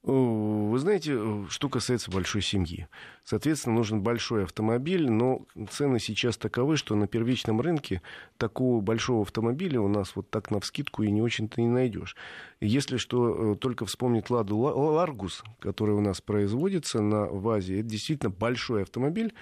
[0.03, 1.17] Вы знаете,
[1.49, 2.87] что касается большой семьи.
[3.23, 8.01] Соответственно, нужен большой автомобиль, но цены сейчас таковы, что на первичном рынке
[8.37, 12.17] такого большого автомобиля у нас вот так на вскидку и не очень-то не найдешь.
[12.59, 18.29] Если что, э, только вспомнить Ладу Ларгус, который у нас производится на ВАЗе, это действительно
[18.29, 19.33] большой автомобиль.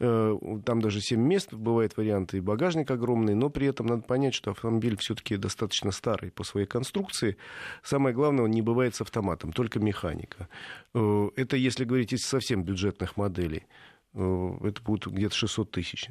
[0.00, 4.34] Э, там даже 7 мест, бывают варианты, и багажник огромный, но при этом надо понять,
[4.34, 7.36] что автомобиль все-таки достаточно старый по своей конструкции.
[7.84, 10.48] Самое главное, он не бывает с автоматом, только механика.
[10.94, 13.66] Э, это если говорить из совсем бюджетных моделей.
[14.14, 16.10] Э, это будет где-то 600 тысяч.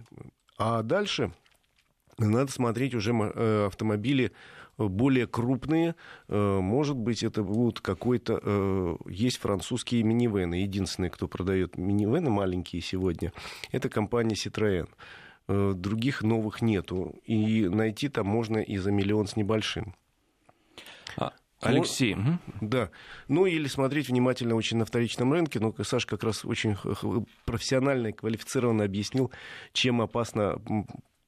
[0.58, 1.32] А дальше
[2.18, 4.32] надо смотреть уже э, автомобили
[4.78, 5.96] более крупные.
[6.28, 8.98] Э, может быть, это будут какой-то...
[9.08, 10.56] Есть французские минивены.
[10.56, 13.34] Единственные, кто продает минивены маленькие сегодня,
[13.72, 14.88] это компания Citroën.
[15.48, 17.16] Других новых нету.
[17.26, 19.96] И найти там можно и за миллион с небольшим.
[21.18, 22.16] А, Алексей.
[22.16, 22.90] Ну, да.
[23.28, 25.60] Ну или смотреть внимательно очень на вторичном рынке.
[25.60, 26.78] Ну, Саша как раз очень
[27.46, 29.32] профессионально и квалифицированно объяснил,
[29.74, 30.62] чем опасно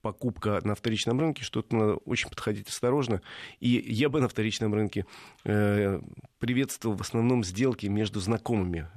[0.02, 3.22] покупка на вторичном рынке, что тут надо очень подходить осторожно.
[3.60, 5.06] И я бы на вторичном рынке
[5.44, 6.02] э,
[6.40, 8.88] приветствовал в основном сделки между знакомыми,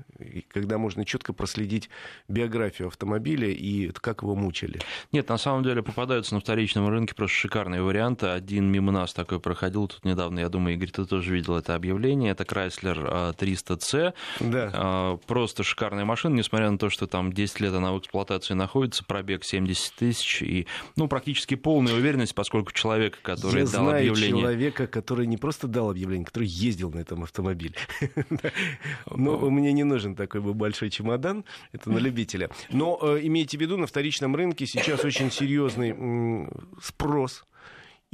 [0.48, 1.90] когда можно четко проследить
[2.28, 4.80] биографию автомобиля и как его мучили.
[5.12, 8.26] Нет, на самом деле попадаются на вторичном рынке просто шикарные варианты.
[8.26, 12.32] Один мимо нас такой проходил тут недавно, я думаю, Игорь, ты тоже видел это объявление.
[12.32, 14.14] Это Chrysler 300C.
[14.40, 14.70] Да.
[14.72, 19.04] А, просто шикарная машина, несмотря на то, что там 10 лет она в эксплуатации находится,
[19.04, 24.42] пробег 70 тысяч и ну, практически полная уверенность, поскольку человек, который я дал знаю объявление...
[24.42, 27.74] человека, который не просто дал объявление, который ездил на этом автомобиле.
[29.10, 32.48] Но мне не нужен такой бы большой чемодан, это на любителя.
[32.70, 36.48] Но э, имейте в виду, на вторичном рынке сейчас очень серьезный
[36.80, 37.44] спрос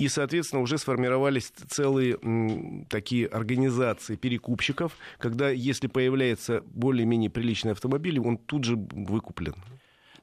[0.00, 8.18] и, соответственно, уже сформировались целые м, такие организации перекупщиков, когда, если появляется более-менее приличный автомобиль,
[8.18, 9.54] он тут же выкуплен.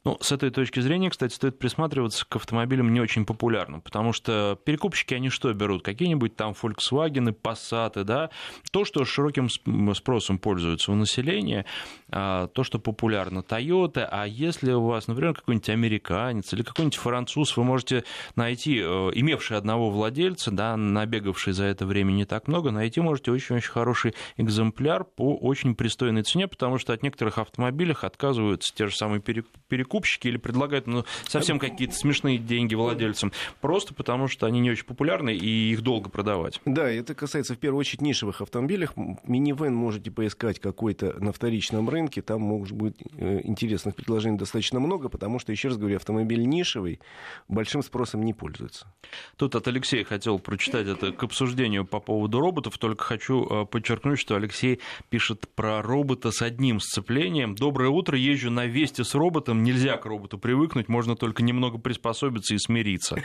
[0.08, 4.58] Ну, с этой точки зрения, кстати, стоит присматриваться к автомобилям не очень популярным, потому что
[4.64, 5.84] перекупщики, они что берут?
[5.84, 8.30] Какие-нибудь там Volkswagen, Passat, да?
[8.72, 9.50] То, что широким
[9.94, 11.66] спросом пользуется у населения,
[12.10, 17.58] а, то, что популярно Toyota, а если у вас, например, какой-нибудь американец или какой-нибудь француз,
[17.58, 18.06] вы можете
[18.38, 23.34] найти, э, имевший одного владельца, да, набегавший за это время не так много, найти можете
[23.34, 28.96] очень-очень хороший экземпляр по очень пристойной цене, потому что от некоторых автомобилей отказываются те же
[28.96, 33.32] самые перекупщики, закупщики или предлагают ну, совсем какие-то смешные деньги владельцам,
[33.62, 36.62] просто потому что они не очень популярны и их долго продавать.
[36.66, 38.88] Да, это касается в первую очередь нишевых автомобилей.
[39.24, 45.10] Минивэн можете поискать какой-то на вторичном рынке, там может быть э, интересных предложений достаточно много,
[45.10, 47.00] потому что, еще раз говорю, автомобиль нишевый,
[47.48, 48.94] большим спросом не пользуется.
[49.36, 54.20] Тут от Алексея хотел прочитать это к обсуждению по поводу роботов, только хочу э, подчеркнуть,
[54.20, 54.80] что Алексей
[55.10, 57.56] пишет про робота с одним сцеплением.
[57.56, 61.78] Доброе утро, езжу на Весте с роботом, нельзя нельзя к роботу привыкнуть, можно только немного
[61.78, 63.18] приспособиться и смириться.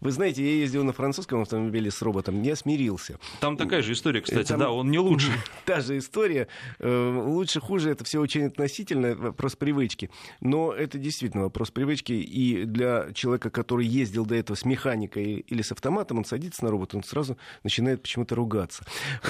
[0.00, 3.18] Вы знаете, я ездил на французском автомобиле с роботом, я смирился.
[3.40, 4.58] Там такая же история, кстати, Там...
[4.58, 5.30] да, он не лучше.
[5.64, 6.48] Та же история.
[6.78, 10.10] Э, лучше, хуже, это все очень относительно, вопрос привычки.
[10.40, 15.62] Но это действительно вопрос привычки, и для человека, который ездил до этого с механикой или
[15.62, 18.84] с автоматом, он садится на робот, он сразу начинает почему-то ругаться.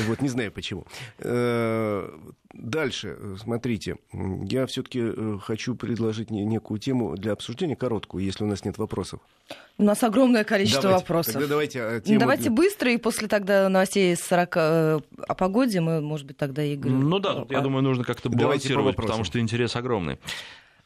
[0.07, 0.87] Вот, не знаю почему.
[2.53, 8.47] Э, дальше, смотрите, я все-таки э, хочу предложить некую тему для обсуждения, короткую, если у
[8.47, 9.21] нас нет вопросов.
[9.79, 11.33] У нас огромное количество давайте, вопросов.
[11.35, 12.21] Тогда давайте э, тему...
[12.21, 16.77] Давайте быстро, и после тогда новостей 40 э, о погоде мы, может быть, тогда и
[16.77, 17.09] говорим.
[17.09, 20.19] Ну да, тут, я думаю, нужно как-то балансировать, потому что интерес огромный.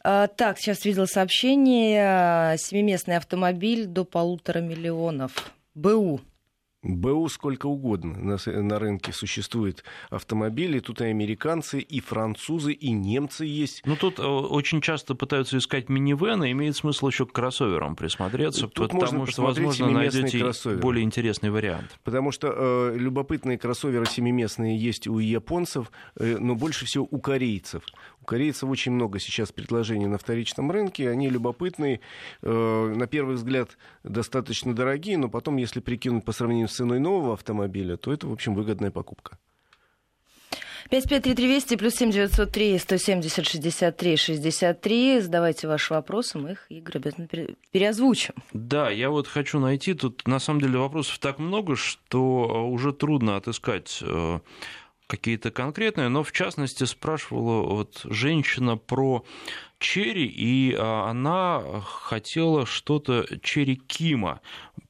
[0.09, 2.57] А, так, сейчас видел сообщение.
[2.59, 5.33] Семиместный автомобиль до полутора миллионов.
[5.75, 6.21] БУ.
[6.87, 10.81] БУ сколько угодно на, на рынке существует автомобилей.
[10.81, 13.83] Тут и американцы, и французы, и немцы есть.
[13.85, 16.53] Ну, тут э, очень часто пытаются искать минивены.
[16.53, 20.81] Имеет смысл еще к кроссоверам присмотреться, тут потому что, возможно, найдете кроссовер.
[20.81, 21.99] более интересный вариант.
[22.05, 27.83] Потому что э, любопытные кроссоверы семиместные есть у японцев, э, но больше всего у корейцев.
[28.27, 31.09] У корейцев очень много сейчас предложений на вторичном рынке.
[31.09, 32.01] Они любопытные,
[32.43, 37.35] э, на первый взгляд достаточно дорогие, но потом, если прикинуть по сравнению с ценой нового
[37.35, 39.39] автомобиля, то это, в общем, выгодная покупка.
[40.91, 45.21] 553320 плюс 7903 170 63 63.
[45.21, 47.29] Задавайте ваши вопросы, мы их, Игорь, обязательно
[47.71, 48.35] переозвучим.
[48.53, 53.37] Да, я вот хочу найти, тут на самом деле вопросов так много, что уже трудно
[53.37, 54.41] отыскать э,
[55.07, 59.25] какие-то конкретные, но в частности спрашивала вот женщина про
[59.79, 64.41] Черри, и она хотела что-то Черри Кима.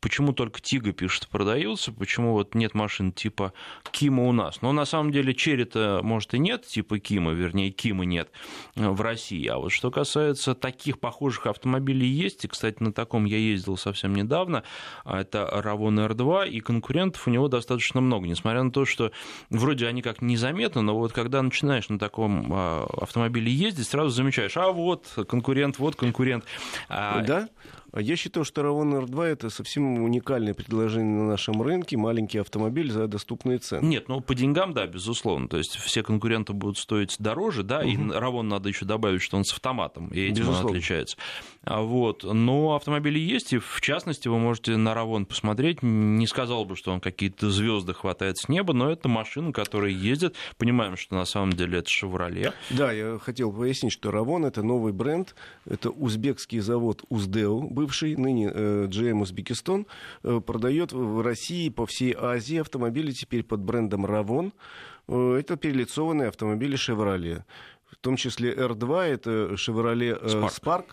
[0.00, 3.52] Почему только Тига пишет продается, почему вот нет машин типа
[3.90, 4.62] Кима у нас?
[4.62, 8.30] Но на самом деле Черри-то, может, и нет типа Кима, вернее, Кима нет
[8.76, 9.46] в России.
[9.46, 14.14] А вот что касается таких похожих автомобилей есть, и, кстати, на таком я ездил совсем
[14.14, 14.62] недавно,
[15.04, 19.10] это Равон R2, и конкурентов у него достаточно много, несмотря на то, что
[19.50, 24.56] вроде они как незаметны, но вот когда начинаешь на таком а, автомобиле ездить, сразу замечаешь,
[24.56, 26.44] а вот конкурент, вот конкурент.
[26.88, 27.48] А да?
[27.96, 32.92] А я считаю, что Равон R2 это совсем уникальное предложение на нашем рынке, маленький автомобиль
[32.92, 33.86] за доступные цены.
[33.86, 35.48] Нет, ну по деньгам, да, безусловно.
[35.48, 37.88] То есть все конкуренты будут стоить дороже, да, угу.
[37.88, 40.60] и Равон надо еще добавить, что он с автоматом, и этим безусловно.
[40.60, 41.16] он отличается.
[41.62, 42.22] А вот.
[42.22, 45.82] Но автомобили есть, и в частности вы можете на Равон посмотреть.
[45.82, 50.34] Не сказал бы, что он какие-то звезды хватает с неба, но это машина, которая ездит.
[50.58, 52.52] Понимаем, что на самом деле это «Шевроле».
[52.68, 58.50] Да, я хотел пояснить, что Равон это новый бренд, это узбекский завод Уздеу, бывший, ныне
[58.52, 59.86] э, GM Узбекистан,
[60.24, 64.52] э, продает в России по всей Азии автомобили теперь под брендом Равон.
[65.08, 67.42] Э, это перелицованные автомобили Chevrolet.
[67.90, 70.60] В том числе R2, это Chevrolet Spark.
[70.60, 70.84] Spark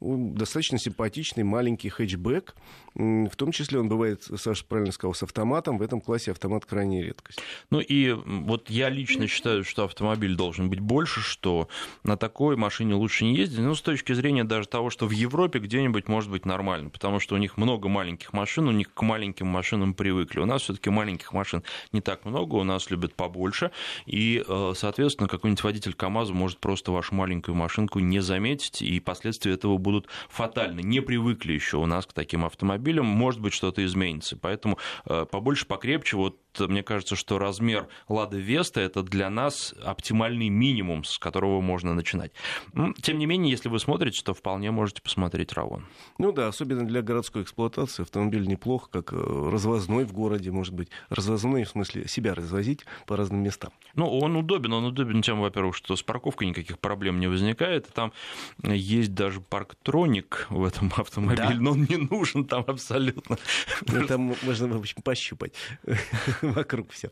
[0.00, 2.54] достаточно симпатичный маленький хэтчбэк.
[2.94, 5.78] В том числе он бывает, Саша правильно сказал, с автоматом.
[5.78, 7.40] В этом классе автомат крайне редкость.
[7.70, 11.68] Ну и вот я лично считаю, что автомобиль должен быть больше, что
[12.04, 13.58] на такой машине лучше не ездить.
[13.58, 17.34] Ну, с точки зрения даже того, что в Европе где-нибудь может быть нормально, потому что
[17.34, 20.40] у них много маленьких машин, у них к маленьким машинам привыкли.
[20.40, 23.72] У нас все-таки маленьких машин не так много, у нас любят побольше.
[24.06, 29.52] И, э, соответственно, какой-нибудь водитель КАМАЗа может просто вашу маленькую машинку не заметить, и последствия
[29.52, 30.80] этого будут фатальны.
[30.80, 34.36] Не привыкли еще у нас к таким автомобилям, может быть, что-то изменится.
[34.36, 40.48] Поэтому э, побольше, покрепче, вот мне кажется, что размер Лады Веста это для нас оптимальный
[40.48, 42.32] минимум, с которого можно начинать.
[43.02, 45.86] Тем не менее, если вы смотрите, то вполне можете посмотреть Равон.
[46.18, 50.88] Ну да, особенно для городской эксплуатации автомобиль неплохо, как э, развозной в городе, может быть.
[51.08, 53.72] Развозной в смысле себя развозить по разным местам.
[53.94, 57.88] Ну, он удобен, он удобен тем, во-первых, что с парковкой никаких проблем не возникает.
[57.92, 58.12] Там
[58.62, 61.54] есть даже парктроник в этом автомобиле, да.
[61.60, 63.38] но он не нужен там абсолютно.
[63.86, 65.54] Ну, там можно, в общем, пощупать.
[66.52, 67.10] вокруг все.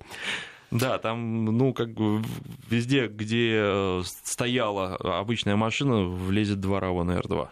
[0.70, 2.22] Да, там, ну, как бы
[2.70, 7.48] везде, где э, стояла обычная машина, влезет два Равана R2.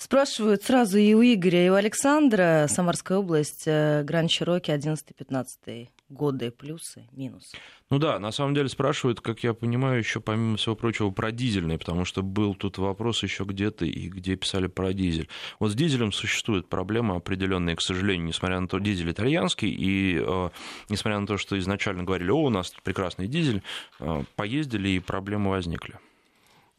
[0.00, 7.06] Спрашивают сразу и у Игоря, и у Александра, Самарская область, Гранд Чироки 11-15 годы, плюсы,
[7.12, 7.54] минусы.
[7.90, 11.76] Ну да, на самом деле спрашивают, как я понимаю, еще помимо всего прочего про дизельный,
[11.76, 15.28] потому что был тут вопрос еще где-то и где писали про дизель.
[15.58, 20.48] Вот с дизелем существует проблема определенная, к сожалению, несмотря на то, дизель итальянский, и э,
[20.88, 23.62] несмотря на то, что изначально говорили, о, у нас прекрасный дизель,
[23.98, 25.98] э, поездили и проблемы возникли.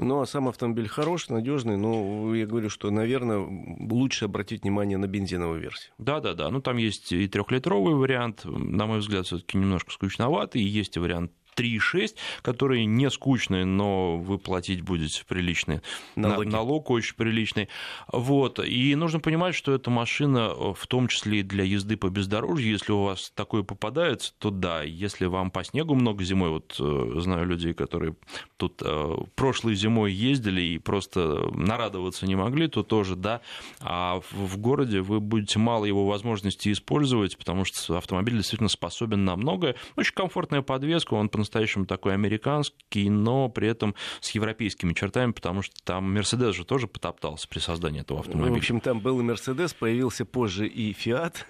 [0.02, 3.40] Ну, а сам автомобиль хороший, надежный, но я говорю, что, наверное,
[3.80, 5.94] лучше обратить внимание на бензиновую версию.
[6.00, 6.50] Да, да, да.
[6.50, 11.32] Ну, там есть и трехлитровый вариант, на мой взгляд, все-таки немножко скучноватый, и есть вариант
[11.56, 15.82] 3,6, которые не скучные, но вы платить будете приличный
[16.16, 17.70] налог, налог очень приличный.
[18.12, 18.60] Вот.
[18.60, 22.92] И нужно понимать, что эта машина в том числе и для езды по бездорожью, если
[22.92, 27.46] у вас такое попадается, то да, если вам по снегу много зимой, вот э, знаю
[27.46, 28.16] людей, которые
[28.58, 33.42] тут э, прошлой зимой ездили и просто нарадоваться не могли, то тоже да,
[33.80, 39.36] а в городе вы будете мало его возможностей использовать, потому что автомобиль действительно способен на
[39.36, 39.76] многое.
[39.96, 45.74] Очень комфортная подвеска, он по-настоящему такой американский, но при этом с европейскими чертами, потому что
[45.84, 48.54] там Мерседес же тоже потоптался при создании этого автомобиля.
[48.54, 51.48] В общем, там был и Мерседес, появился позже и Фиат.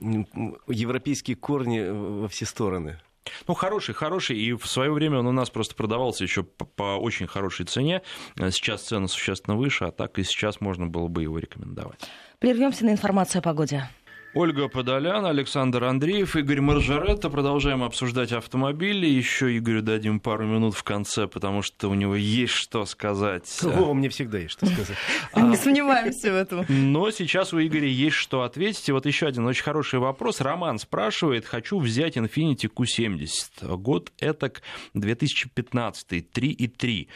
[0.00, 3.00] Европейские корни во все стороны.
[3.48, 6.96] Ну, хороший, хороший, и в свое время он у нас просто продавался еще по, по
[6.98, 8.02] очень хорошей цене.
[8.36, 12.00] Сейчас цена существенно выше, а так и сейчас можно было бы его рекомендовать.
[12.38, 13.88] Прервемся на информацию о погоде.
[14.34, 17.30] Ольга Подолян, Александр Андреев, Игорь Маржаретто.
[17.30, 19.06] Продолжаем обсуждать автомобили.
[19.06, 23.48] Еще Игорю дадим пару минут в конце, потому что у него есть что сказать.
[23.62, 24.96] О, мне всегда есть что сказать.
[25.36, 26.66] Не сомневаемся в этом.
[26.68, 28.88] Но сейчас у Игоря есть что ответить.
[28.88, 30.40] И вот еще один очень хороший вопрос.
[30.40, 33.76] Роман спрашивает, хочу взять Infiniti Q70.
[33.76, 34.62] Год этак
[34.94, 37.06] 2015, 3,3.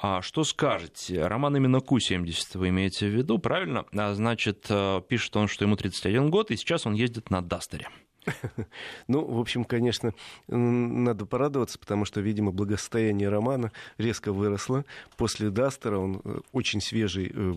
[0.00, 1.26] А что скажете?
[1.26, 3.84] Роман именно Q70 вы имеете в виду, правильно?
[3.92, 7.88] А, значит, э, пишет он, что ему 31 год, и сейчас он ездит на Дастере.
[9.08, 10.12] Ну, в общем, конечно,
[10.46, 14.84] надо порадоваться, потому что, видимо, благосостояние Романа резко выросло.
[15.16, 17.54] После Дастера он э, очень свежий э,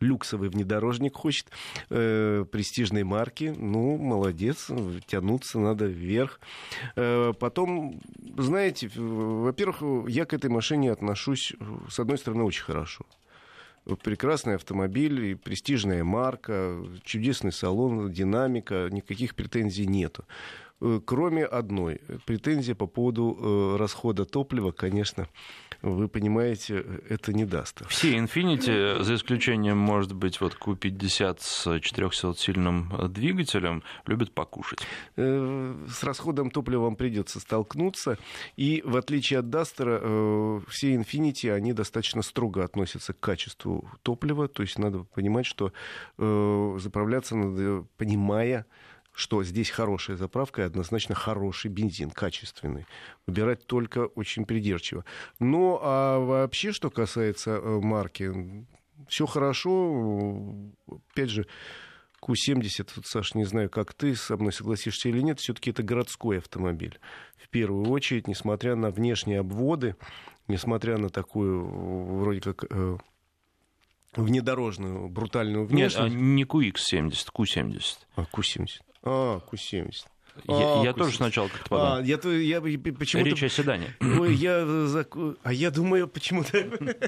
[0.00, 1.50] люксовый внедорожник хочет,
[1.90, 4.70] э, престижной марки, ну, молодец,
[5.06, 6.40] тянуться надо вверх.
[6.96, 8.00] Э, потом,
[8.36, 11.54] знаете, во-первых, я к этой машине отношусь,
[11.88, 13.06] с одной стороны, очень хорошо
[14.02, 20.24] прекрасный автомобиль, престижная марка, чудесный салон, динамика, никаких претензий нету.
[20.80, 25.28] Э, кроме одной, претензия по поводу э, расхода топлива, конечно,
[25.82, 27.86] вы понимаете, это не даст.
[27.88, 34.80] Все Infiniti, за исключением, может быть, вот Q50 с 400-сильным двигателем, любят покушать.
[35.16, 38.18] Э, с расходом топлива вам придется столкнуться.
[38.56, 44.48] И в отличие от Дастера, э, все Infiniti, они достаточно строго относятся к качеству топлива.
[44.48, 45.72] То есть надо понимать, что
[46.18, 48.66] э, заправляться надо, понимая,
[49.12, 52.86] что здесь хорошая заправка и однозначно хороший бензин, качественный.
[53.26, 55.04] Выбирать только очень придирчиво.
[55.38, 58.66] Ну, а вообще, что касается э, марки,
[59.08, 60.54] все хорошо.
[61.12, 61.46] Опять же,
[62.22, 66.38] Q70, вот, Саш, не знаю, как ты со мной согласишься или нет, все-таки это городской
[66.38, 66.98] автомобиль.
[67.36, 69.96] В первую очередь, несмотря на внешние обводы,
[70.46, 71.64] несмотря на такую,
[72.18, 72.98] вроде как, э,
[74.16, 76.14] внедорожную, брутальную внешность.
[76.14, 77.82] Нет, а не QX70, Q70.
[78.16, 78.68] А, Q70.
[79.02, 79.92] А, Q70.
[80.46, 81.96] Я, а, я тоже сначала как-то подумал.
[81.96, 82.60] А, я, я,
[82.92, 83.94] почему Речь о седане.
[84.00, 84.62] Ой, я,
[85.42, 86.58] а я думаю, почему-то...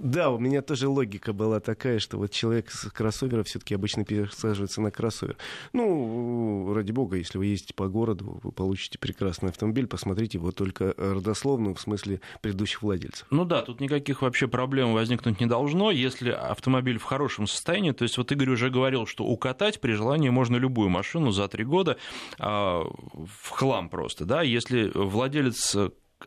[0.00, 4.80] да, у меня тоже логика была такая, что вот человек с кроссовера все-таки обычно пересаживается
[4.80, 5.36] на кроссовер.
[5.74, 10.94] Ну, ради бога, если вы ездите по городу, вы получите прекрасный автомобиль, посмотрите его только
[10.96, 13.26] родословную, в смысле предыдущих владельцев.
[13.30, 17.92] Ну да, тут никаких вообще проблем возникнуть не должно, если автомобиль в хорошем состоянии.
[17.92, 21.64] То есть вот Игорь уже говорил, что укатать при желании можно любую машину за три
[21.64, 21.98] года.
[22.38, 25.76] А, в хлам просто, да, если владелец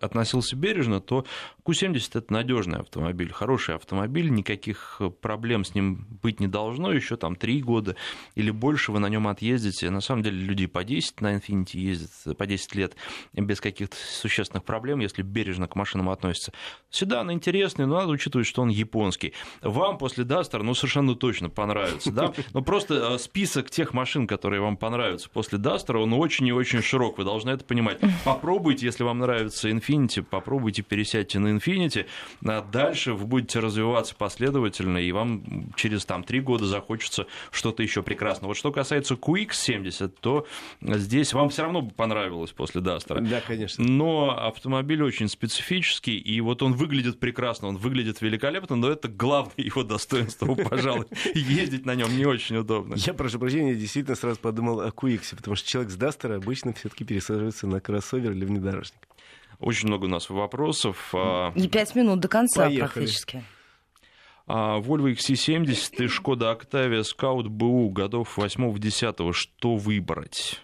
[0.01, 1.25] относился бережно, то
[1.65, 7.35] Q70 это надежный автомобиль, хороший автомобиль, никаких проблем с ним быть не должно, еще там
[7.35, 7.95] 3 года
[8.35, 9.89] или больше вы на нем отъездите.
[9.89, 12.95] На самом деле люди по 10 на Infiniti ездят, по 10 лет
[13.33, 16.51] без каких-то существенных проблем, если бережно к машинам относятся.
[16.89, 19.33] Седан интересный, но надо учитывать, что он японский.
[19.61, 22.33] Вам после Duster, ну, совершенно точно понравится, да?
[22.53, 26.81] Но просто э, список тех машин, которые вам понравятся после Duster, он очень и очень
[26.81, 27.99] широк, вы должны это понимать.
[28.25, 32.05] Попробуйте, если вам нравится Infiniti, попробуйте пересядьте на Infiniti,
[32.45, 38.03] а дальше вы будете развиваться последовательно, и вам через там, три года захочется что-то еще
[38.03, 38.47] прекрасное.
[38.47, 40.47] Вот что касается QX70, то
[40.81, 43.21] здесь вам все равно бы понравилось после Duster.
[43.21, 43.83] Да, конечно.
[43.83, 49.53] Но автомобиль очень специфический, и вот он выглядит прекрасно, он выглядит великолепно, но это главное
[49.57, 51.05] его достоинство, пожалуй.
[51.33, 52.95] Ездить на нем не очень удобно.
[52.95, 57.03] Я, прошу прощения, действительно сразу подумал о QX, потому что человек с Дастера обычно все-таки
[57.03, 59.07] пересаживается на кроссовер или внедорожник.
[59.63, 61.13] Очень много у нас вопросов.
[61.13, 62.79] А, и пять минут до конца Поехали.
[62.91, 63.43] практически.
[64.45, 69.31] А Volvo XC70 и Skoda Octavia Scout BU годов 8-10.
[69.31, 70.61] Что выбрать?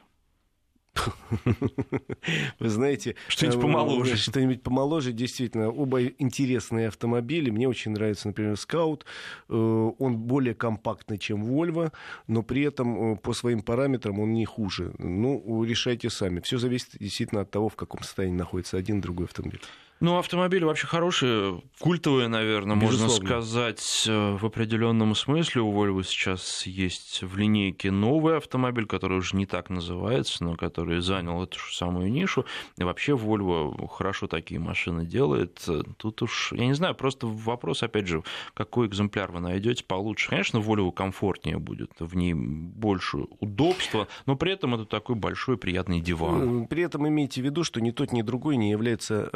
[2.59, 3.15] Вы знаете...
[3.27, 4.17] Что-нибудь э, помоложе.
[4.17, 5.69] Что-нибудь помоложе, действительно.
[5.69, 7.49] Оба интересные автомобили.
[7.49, 9.03] Мне очень нравится, например, Scout.
[9.49, 11.91] Э, он более компактный, чем Volvo,
[12.27, 14.93] но при этом э, по своим параметрам он не хуже.
[14.97, 16.39] Ну, решайте сами.
[16.41, 19.61] Все зависит действительно от того, в каком состоянии находится один другой автомобиль.
[20.01, 23.07] Ну, автомобили вообще хорошие, культовые, наверное, Безусловно.
[23.07, 25.61] можно сказать, э, в определенном смысле.
[25.61, 31.01] У Volvo сейчас есть в линейке новый автомобиль, который уже не так называется, но который
[31.01, 32.45] занял эту же самую нишу.
[32.77, 35.67] И вообще Volvo хорошо такие машины делает.
[35.97, 38.23] Тут уж, я не знаю, просто вопрос, опять же,
[38.53, 40.29] какой экземпляр вы найдете получше.
[40.29, 45.99] Конечно, Volvo комфортнее будет, в ней больше удобства, но при этом это такой большой приятный
[45.99, 46.67] диван.
[46.67, 49.29] При этом имейте в виду, что ни тот, ни другой не является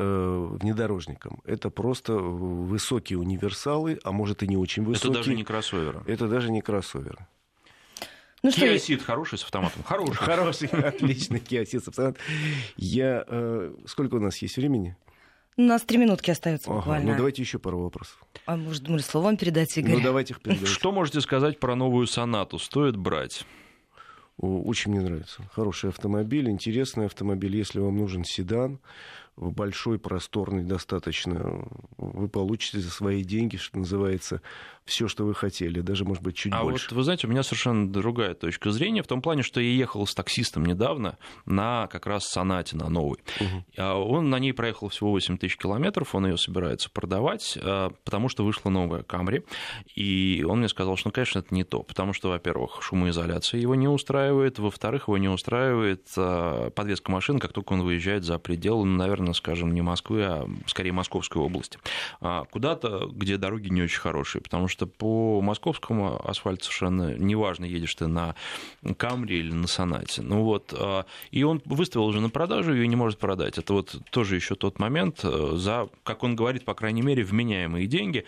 [0.58, 1.42] внедорожником.
[1.46, 5.12] Это просто высокие универсалы, а может и не очень высокие.
[5.12, 6.02] Это даже не кроссоверы.
[6.06, 7.28] Это даже не кроссоверы.
[8.44, 9.84] Ну, Kia Ceed хороший с автоматом?
[9.84, 10.16] Хороший.
[10.16, 12.22] Хороший, отличный Kia Ceed с автоматом.
[12.76, 13.24] Я...
[13.28, 14.98] Э, сколько у нас есть времени?
[15.56, 17.12] У нас три минутки остается ага, буквально.
[17.12, 18.22] Ну, давайте еще пару вопросов.
[18.46, 19.94] А может, думали, словом передать, Игорь?
[19.94, 20.68] Ну, давайте их передать.
[20.68, 22.60] Что можете сказать про новую сонату?
[22.60, 23.46] Стоит брать?
[24.38, 25.44] Очень мне нравится.
[25.54, 27.56] Хороший автомобиль, интересный автомобиль.
[27.56, 28.80] Если вам нужен седан,
[29.36, 31.68] большой, просторный достаточно,
[31.98, 34.42] вы получите за свои деньги, что называется,
[34.86, 36.88] все, что вы хотели, даже, может быть, чуть а больше.
[36.88, 39.70] А вот, вы знаете, у меня совершенно другая точка зрения, в том плане, что я
[39.70, 43.20] ехал с таксистом недавно на как раз Сонате, на новой.
[43.40, 43.84] Угу.
[43.84, 48.44] Он на ней проехал всего 8 тысяч километров, он ее собирается продавать, а, потому что
[48.44, 49.44] вышла новая Камри,
[49.96, 53.76] и он мне сказал, что, ну, конечно, это не то, потому что, во-первых, шумоизоляция его
[53.76, 58.86] не устраивает, во-вторых, его не устраивает а, подвеска машины, как только он выезжает за пределы,
[58.86, 61.80] ну, наверное, северно, скажем, не Москвы, а скорее Московской области,
[62.22, 67.96] а куда-то, где дороги не очень хорошие, потому что по московскому асфальту совершенно неважно, едешь
[67.96, 68.36] ты на
[68.98, 70.22] Камри или на Сонате.
[70.22, 73.58] Ну вот, а, и он выставил уже на продажу, ее не может продать.
[73.58, 77.88] Это вот тоже еще тот момент э, за, как он говорит, по крайней мере, вменяемые
[77.88, 78.26] деньги,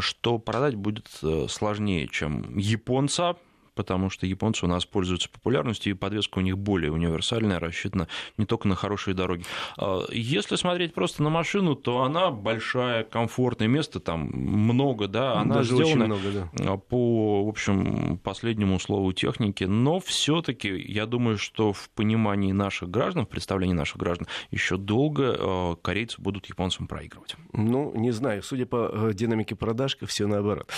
[0.00, 3.36] что продать будет э, сложнее, чем японца,
[3.74, 8.46] потому что японцы у нас пользуются популярностью, и подвеска у них более универсальная, рассчитана не
[8.46, 9.44] только на хорошие дороги.
[9.76, 15.56] А, если смотреть просто на машину, то она большая, комфортное место там много, да, она
[15.56, 16.48] Даже сделана много, да.
[16.60, 22.52] А, по, в общем, последнему слову техники, но все таки я думаю, что в понимании
[22.52, 27.36] наших граждан, в представлении наших граждан, еще долго а, корейцы будут японцам проигрывать.
[27.52, 30.70] Ну, не знаю, судя по э, динамике продаж, все наоборот.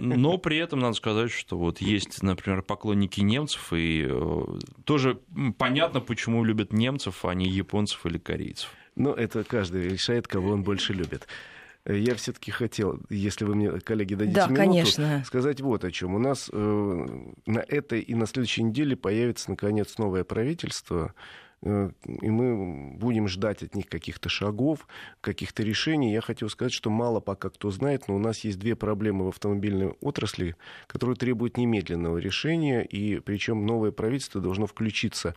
[0.00, 4.42] Но при этом надо сказать, что вот есть есть, например, поклонники немцев, и э,
[4.84, 5.20] тоже
[5.58, 8.70] понятно, почему любят немцев, а не японцев или корейцев.
[8.96, 11.26] Ну, это каждый решает, кого он больше любит.
[11.84, 15.22] Я все-таки хотел, если вы мне, коллеги, дадите да, минуту, конечно.
[15.26, 16.14] сказать вот о чем.
[16.14, 17.06] У нас э,
[17.46, 23.62] на этой и на следующей неделе появится, наконец, новое правительство, Э, и мы будем ждать
[23.62, 24.86] от них каких-то шагов,
[25.20, 26.12] каких-то решений.
[26.12, 29.28] Я хотел сказать, что мало пока кто знает, но у нас есть две проблемы в
[29.28, 30.56] автомобильной отрасли,
[30.88, 35.36] которые требуют немедленного решения, и причем новое правительство должно включиться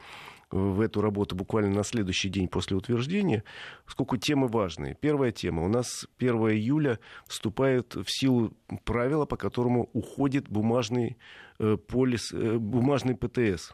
[0.52, 3.44] в эту работу буквально на следующий день после утверждения,
[3.86, 4.96] сколько темы важные.
[5.00, 5.64] Первая тема.
[5.64, 8.54] У нас 1 июля вступает в силу
[8.84, 11.18] правила, по которому уходит бумажный
[11.60, 13.74] э, полис, э, бумажный ПТС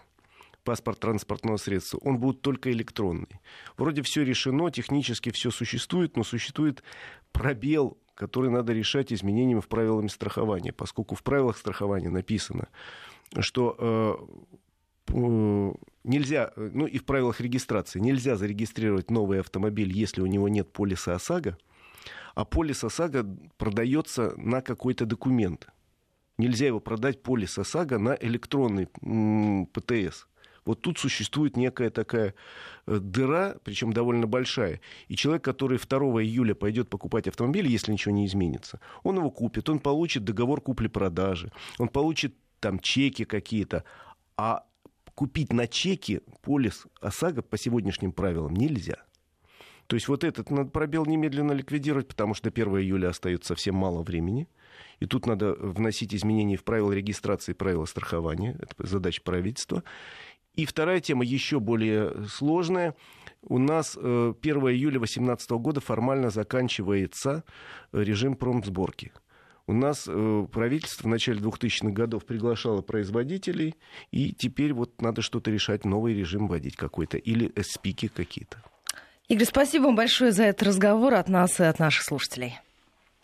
[0.64, 3.42] паспорт транспортного средства, он будет только электронный.
[3.78, 6.84] Вроде все решено, технически все существует, но существует
[7.32, 12.68] пробел, который надо решать изменениями в правилах страхования, поскольку в правилах страхования написано,
[13.40, 20.28] что э, э, нельзя, ну и в правилах регистрации, нельзя зарегистрировать новый автомобиль, если у
[20.28, 21.58] него нет полиса ОСАГО,
[22.36, 23.26] а полис ОСАГО
[23.58, 25.68] продается на какой-то документ.
[26.38, 28.88] Нельзя его продать полис ОСАГО на электронный
[29.68, 30.28] ПТС.
[30.66, 32.36] Вот тут существует некая такая
[32.86, 34.80] э, дыра, причем довольно большая.
[35.08, 39.70] И человек, который 2 июля пойдет покупать автомобиль, если ничего не изменится, он его купит,
[39.70, 43.84] он получит договор купли-продажи, он получит там чеки какие-то.
[44.38, 44.66] А
[45.16, 49.04] купить на чеки полис ОСАГО по сегодняшним правилам нельзя.
[49.88, 53.76] То есть вот этот надо пробел немедленно ликвидировать, потому что до 1 июля остается совсем
[53.76, 54.48] мало времени.
[55.02, 58.56] И тут надо вносить изменения в правила регистрации правила страхования.
[58.60, 59.84] Это задача правительства.
[60.56, 62.96] И вторая тема еще более сложная.
[63.42, 67.44] У нас 1 э, июля 2018 года формально заканчивается
[67.92, 69.12] режим промсборки.
[69.68, 73.76] У нас э, правительство в начале 2000-х годов приглашало производителей,
[74.12, 78.62] и теперь вот надо что-то решать, новый режим вводить какой-то, или спики какие-то.
[79.30, 82.60] Игорь, спасибо вам большое за этот разговор от нас и от наших слушателей.